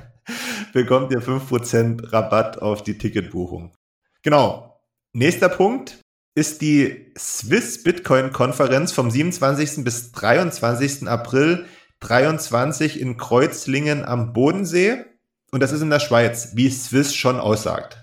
[0.72, 3.74] bekommt ihr 5% Rabatt auf die Ticketbuchung.
[4.22, 4.80] Genau.
[5.12, 5.98] Nächster Punkt
[6.34, 9.84] ist die Swiss Bitcoin Konferenz vom 27.
[9.84, 11.06] bis 23.
[11.08, 11.66] April
[12.00, 15.04] 23 in Kreuzlingen am Bodensee.
[15.50, 17.98] Und das ist in der Schweiz, wie Swiss schon aussagt.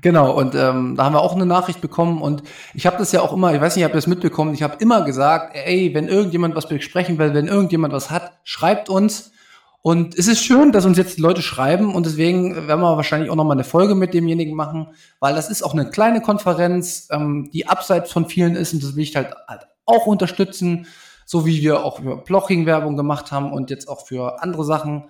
[0.00, 2.42] Genau, und ähm, da haben wir auch eine Nachricht bekommen und
[2.74, 4.76] ich habe das ja auch immer, ich weiß nicht, ob ihr das mitbekommen, ich habe
[4.78, 9.32] immer gesagt, ey, wenn irgendjemand was besprechen will, wenn irgendjemand was hat, schreibt uns.
[9.80, 13.30] Und es ist schön, dass uns jetzt die Leute schreiben und deswegen werden wir wahrscheinlich
[13.30, 14.88] auch nochmal eine Folge mit demjenigen machen,
[15.20, 18.96] weil das ist auch eine kleine Konferenz, ähm, die abseits von vielen ist und das
[18.96, 20.86] will ich halt, halt auch unterstützen,
[21.26, 25.08] so wie wir auch für Bloching-Werbung gemacht haben und jetzt auch für andere Sachen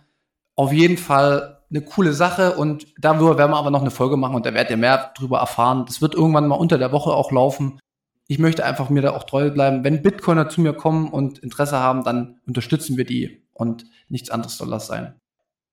[0.59, 4.35] auf jeden Fall eine coole Sache und darüber werden wir aber noch eine Folge machen
[4.35, 5.85] und da werdet ihr mehr drüber erfahren.
[5.87, 7.79] Das wird irgendwann mal unter der Woche auch laufen.
[8.27, 9.85] Ich möchte einfach mir da auch treu bleiben.
[9.85, 14.59] Wenn Bitcoiner zu mir kommen und Interesse haben, dann unterstützen wir die und nichts anderes
[14.59, 15.15] soll das sein.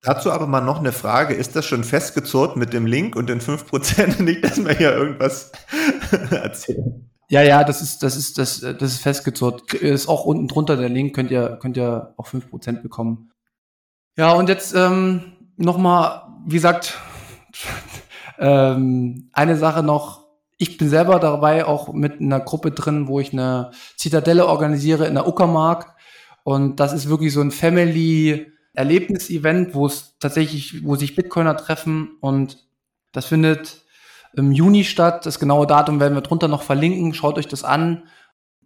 [0.02, 1.34] Dazu aber mal noch eine Frage.
[1.34, 4.22] Ist das schon festgezurrt mit dem Link und den 5%?
[4.22, 5.50] Nicht, dass wir hier irgendwas
[6.30, 7.10] erzählen.
[7.28, 9.74] Ja, ja, das ist, das ist, das, das ist festgezurrt.
[9.74, 13.32] Ist auch unten drunter der Link, könnt ihr, könnt ihr auch 5% bekommen.
[14.16, 16.98] Ja, und jetzt ähm, nochmal, wie gesagt,
[18.38, 20.24] ähm, eine Sache noch.
[20.56, 25.12] Ich bin selber dabei auch mit einer Gruppe drin, wo ich eine Zitadelle organisiere in
[25.12, 25.94] der Uckermark.
[26.44, 32.16] Und das ist wirklich so ein Family-Erlebnis-Event, wo es tatsächlich, wo sich Bitcoiner treffen.
[32.20, 32.64] Und
[33.12, 33.82] das findet
[34.32, 35.26] im Juni statt.
[35.26, 37.12] Das genaue Datum werden wir drunter noch verlinken.
[37.12, 38.04] Schaut euch das an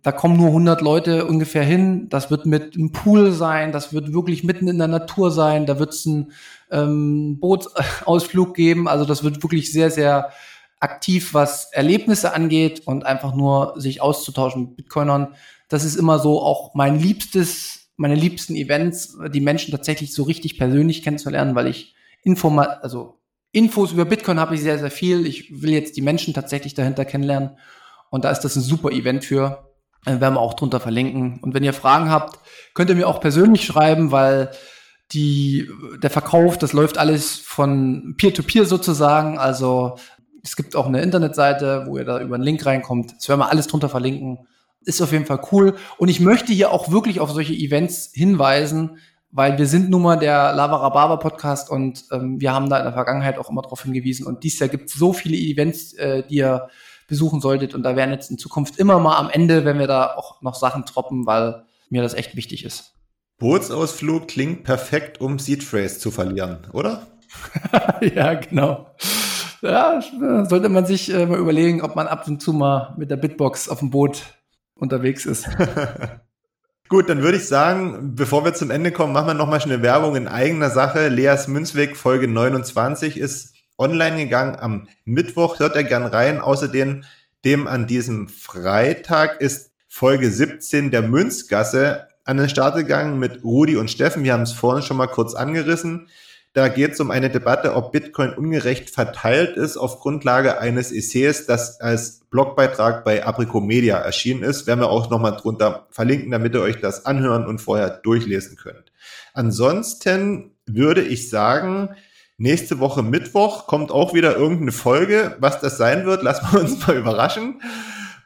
[0.03, 2.09] da kommen nur 100 Leute ungefähr hin.
[2.09, 5.79] Das wird mit einem Pool sein, das wird wirklich mitten in der Natur sein, da
[5.79, 6.33] wird es einen
[6.71, 8.89] ähm, Bootsausflug geben.
[8.89, 10.31] Also das wird wirklich sehr, sehr
[10.79, 15.35] aktiv, was Erlebnisse angeht und einfach nur sich auszutauschen mit Bitcoinern.
[15.69, 20.57] Das ist immer so auch mein liebstes, meine liebsten Events, die Menschen tatsächlich so richtig
[20.57, 23.21] persönlich kennenzulernen, weil ich Informa also
[23.53, 25.27] Infos über Bitcoin habe ich sehr, sehr viel.
[25.27, 27.59] Ich will jetzt die Menschen tatsächlich dahinter kennenlernen.
[28.09, 29.70] Und da ist das ein super Event für.
[30.07, 31.41] Äh, werden wir auch drunter verlinken.
[31.43, 32.39] Und wenn ihr Fragen habt,
[32.75, 34.51] könnt ihr mir auch persönlich schreiben, weil
[35.13, 35.69] die,
[36.03, 39.39] der Verkauf, das läuft alles von Peer-to-Peer -Peer sozusagen.
[39.39, 39.97] Also
[40.43, 43.15] es gibt auch eine Internetseite, wo ihr da über einen Link reinkommt.
[43.17, 44.47] Das werden wir alles drunter verlinken.
[44.83, 45.77] Ist auf jeden Fall cool.
[45.99, 48.99] Und ich möchte hier auch wirklich auf solche Events hinweisen,
[49.31, 52.85] weil wir sind nun mal der Lava Rhabarber Podcast und ähm, wir haben da in
[52.85, 54.27] der Vergangenheit auch immer darauf hingewiesen.
[54.27, 56.69] Und dieses Jahr gibt es so viele Events, äh, die ihr
[57.11, 57.75] besuchen solltet.
[57.75, 60.55] Und da werden jetzt in Zukunft immer mal am Ende, wenn wir da auch noch
[60.55, 62.95] Sachen droppen, weil mir das echt wichtig ist.
[63.39, 67.07] Bootsausflug klingt perfekt, um Seedphrase zu verlieren, oder?
[68.15, 68.87] ja, genau.
[69.61, 70.01] Ja,
[70.49, 73.69] sollte man sich äh, mal überlegen, ob man ab und zu mal mit der Bitbox
[73.69, 74.23] auf dem Boot
[74.75, 75.47] unterwegs ist.
[76.89, 80.17] Gut, dann würde ich sagen, bevor wir zum Ende kommen, machen wir nochmal schnell Werbung
[80.17, 81.09] in eigener Sache.
[81.09, 85.59] Leas Münzweg Folge 29 ist online gegangen am Mittwoch.
[85.59, 86.41] Hört er gern rein.
[86.41, 87.03] Außerdem
[87.45, 93.77] dem an diesem Freitag ist Folge 17 der Münzgasse an den Start gegangen mit Rudi
[93.77, 94.23] und Steffen.
[94.23, 96.09] Wir haben es vorhin schon mal kurz angerissen.
[96.53, 101.47] Da geht es um eine Debatte, ob Bitcoin ungerecht verteilt ist auf Grundlage eines Essays,
[101.47, 104.67] das als Blogbeitrag bei Aprico Media erschienen ist.
[104.67, 108.93] Werden wir auch nochmal drunter verlinken, damit ihr euch das anhören und vorher durchlesen könnt.
[109.33, 111.91] Ansonsten würde ich sagen,
[112.43, 115.37] Nächste Woche Mittwoch kommt auch wieder irgendeine Folge.
[115.41, 117.61] Was das sein wird, lassen wir uns mal überraschen.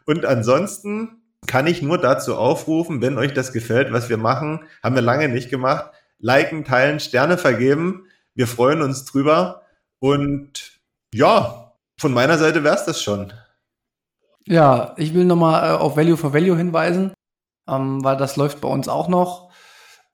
[0.07, 4.95] Und ansonsten kann ich nur dazu aufrufen, wenn euch das gefällt, was wir machen, haben
[4.95, 5.91] wir lange nicht gemacht,
[6.21, 8.07] liken, teilen, Sterne vergeben.
[8.37, 9.63] Wir freuen uns drüber.
[9.99, 10.79] Und
[11.13, 13.33] ja, von meiner Seite wäre es das schon.
[14.47, 17.15] Ja, ich will nochmal äh, auf Value for Value hinweisen,
[17.69, 19.51] ähm, weil das läuft bei uns auch noch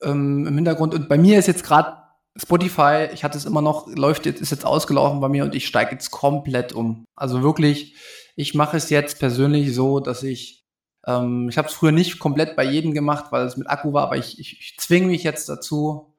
[0.01, 0.95] ähm, im Hintergrund.
[0.95, 2.01] Und bei mir ist jetzt gerade
[2.37, 5.67] Spotify, ich hatte es immer noch, läuft jetzt, ist jetzt ausgelaufen bei mir und ich
[5.67, 7.05] steige jetzt komplett um.
[7.17, 7.97] Also wirklich,
[8.37, 10.65] ich mache es jetzt persönlich so, dass ich,
[11.07, 14.05] ähm, ich habe es früher nicht komplett bei jedem gemacht, weil es mit Akku war,
[14.05, 16.15] aber ich, ich, ich zwinge mich jetzt dazu,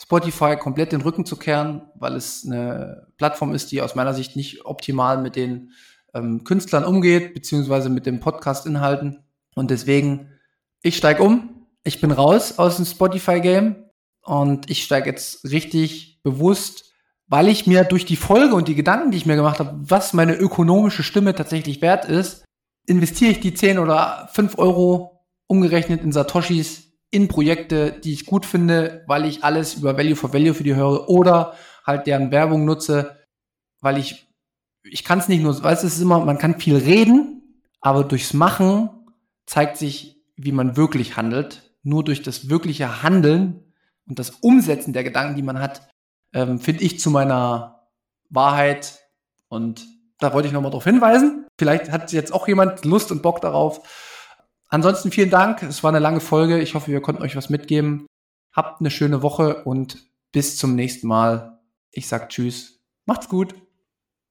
[0.00, 4.36] Spotify komplett den Rücken zu kehren, weil es eine Plattform ist, die aus meiner Sicht
[4.36, 5.72] nicht optimal mit den
[6.14, 9.24] ähm, Künstlern umgeht, beziehungsweise mit den Podcast-Inhalten.
[9.54, 10.30] Und deswegen,
[10.82, 13.85] ich steige um, ich bin raus aus dem Spotify-Game
[14.26, 16.92] und ich steige jetzt richtig bewusst,
[17.28, 20.12] weil ich mir durch die Folge und die Gedanken, die ich mir gemacht habe, was
[20.12, 22.44] meine ökonomische Stimme tatsächlich wert ist,
[22.86, 28.44] investiere ich die 10 oder 5 Euro umgerechnet in Satoshis in Projekte, die ich gut
[28.44, 31.54] finde, weil ich alles über Value for Value für die höre oder
[31.84, 33.16] halt deren Werbung nutze,
[33.80, 34.26] weil ich,
[34.82, 38.34] ich kann es nicht nur, weißt es ist immer, man kann viel reden, aber durchs
[38.34, 38.90] Machen
[39.46, 41.62] zeigt sich, wie man wirklich handelt.
[41.82, 43.65] Nur durch das wirkliche Handeln
[44.08, 45.88] und das Umsetzen der Gedanken, die man hat,
[46.32, 47.88] ähm, finde ich zu meiner
[48.30, 49.00] Wahrheit.
[49.48, 49.86] Und
[50.18, 51.46] da wollte ich nochmal darauf hinweisen.
[51.58, 53.80] Vielleicht hat jetzt auch jemand Lust und Bock darauf.
[54.68, 55.62] Ansonsten vielen Dank.
[55.62, 56.60] Es war eine lange Folge.
[56.60, 58.06] Ich hoffe, wir konnten euch was mitgeben.
[58.52, 59.98] Habt eine schöne Woche und
[60.32, 61.60] bis zum nächsten Mal.
[61.90, 62.80] Ich sag Tschüss.
[63.06, 63.54] Macht's gut.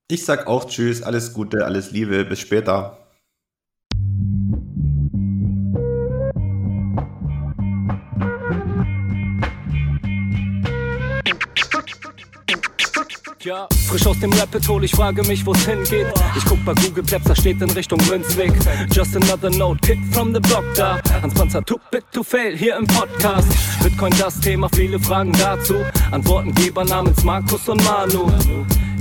[0.07, 1.01] Ich sag auch Tschüss.
[1.01, 2.25] Alles Gute, alles Liebe.
[2.25, 3.04] Bis später.
[13.87, 16.07] Frisch aus dem Rapid hol, ich frage mich, wo's hingeht.
[16.35, 18.51] Ich guck bei Google Maps, da steht in Richtung Münzweg.
[18.91, 20.99] Just another note, Kid from the block da.
[21.21, 23.47] Hans Panzer, too bit to fail, hier im Podcast.
[23.83, 25.75] Bitcoin das Thema, viele Fragen dazu.
[26.09, 28.31] Antwortengeber namens Markus und Manu.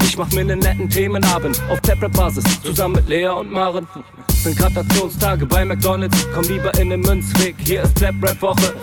[0.03, 3.89] Ich mach mir einen netten Themenabend auf Taprap-Basis, zusammen mit Lea und Maren.
[4.29, 8.75] Sind Gratationstage bei McDonalds, komm lieber in den Münzweg, hier ist Trap Rap Woche.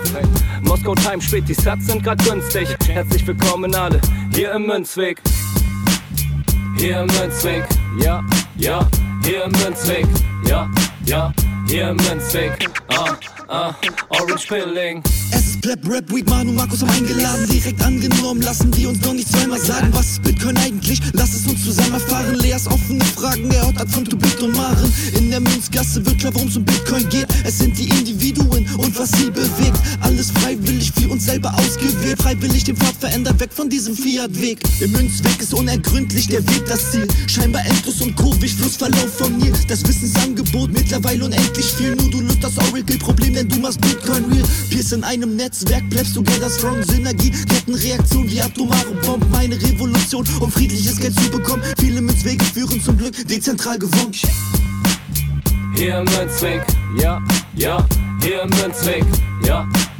[0.64, 2.68] Moskau Time spät, die Sats sind grad günstig.
[2.88, 4.02] Herzlich willkommen alle,
[4.34, 5.22] hier im Münzweg.
[6.78, 7.64] Hier Münzweg,
[8.00, 8.24] ja,
[8.58, 8.88] ja,
[9.24, 10.08] hier Münzweg,
[10.48, 10.70] ja,
[11.06, 11.34] ja,
[11.68, 13.16] hier Münzweg, ah,
[13.52, 13.76] ah,
[14.10, 15.04] Orange Pilling.
[15.32, 19.14] Es ist Pleb, Rap, Weed, Manu, Markus haben eingeladen, direkt angenommen, lassen die uns doch
[19.14, 21.00] nicht zweimal sagen, was ist Bitcoin eigentlich?
[21.14, 24.92] Lass es uns zusammen erfahren, Leas offene Fragen, er hat von Tubit und Maren.
[25.16, 28.98] In der Münzgasse wird klar, worum es um Bitcoin geht, es sind die Individuen und
[28.98, 33.70] was sie bewegt, alles freiwillig für uns selber ausgewählt, freiwillig den Pfad verändert, weg von
[33.70, 34.60] diesem Fiat-Weg.
[34.80, 39.54] Im Münzweg ist unergründlich der Weg das Ziel, scheinbar endlos und kurvig, Flussverlauf von mir,
[39.68, 44.44] das Wissensangebot mittlerweile unendlich viel, nur du löst das Oracle-Problem, denn du machst Bitcoin real,
[44.70, 50.52] Pierce in einem Netzwerk, bleibst together strong, Synergie, Kettenreaktion wie atomare Bomben, meine Revolution, um
[50.52, 51.64] friedliches Geld zu bekommen.
[51.80, 54.12] Viele Münzwege führen zum Glück dezentral gewonnen.
[55.76, 56.62] Hier Münzweg,
[57.00, 57.22] ja,
[57.56, 57.86] ja,
[58.22, 59.06] hier Münzweg,
[59.46, 59.68] ja,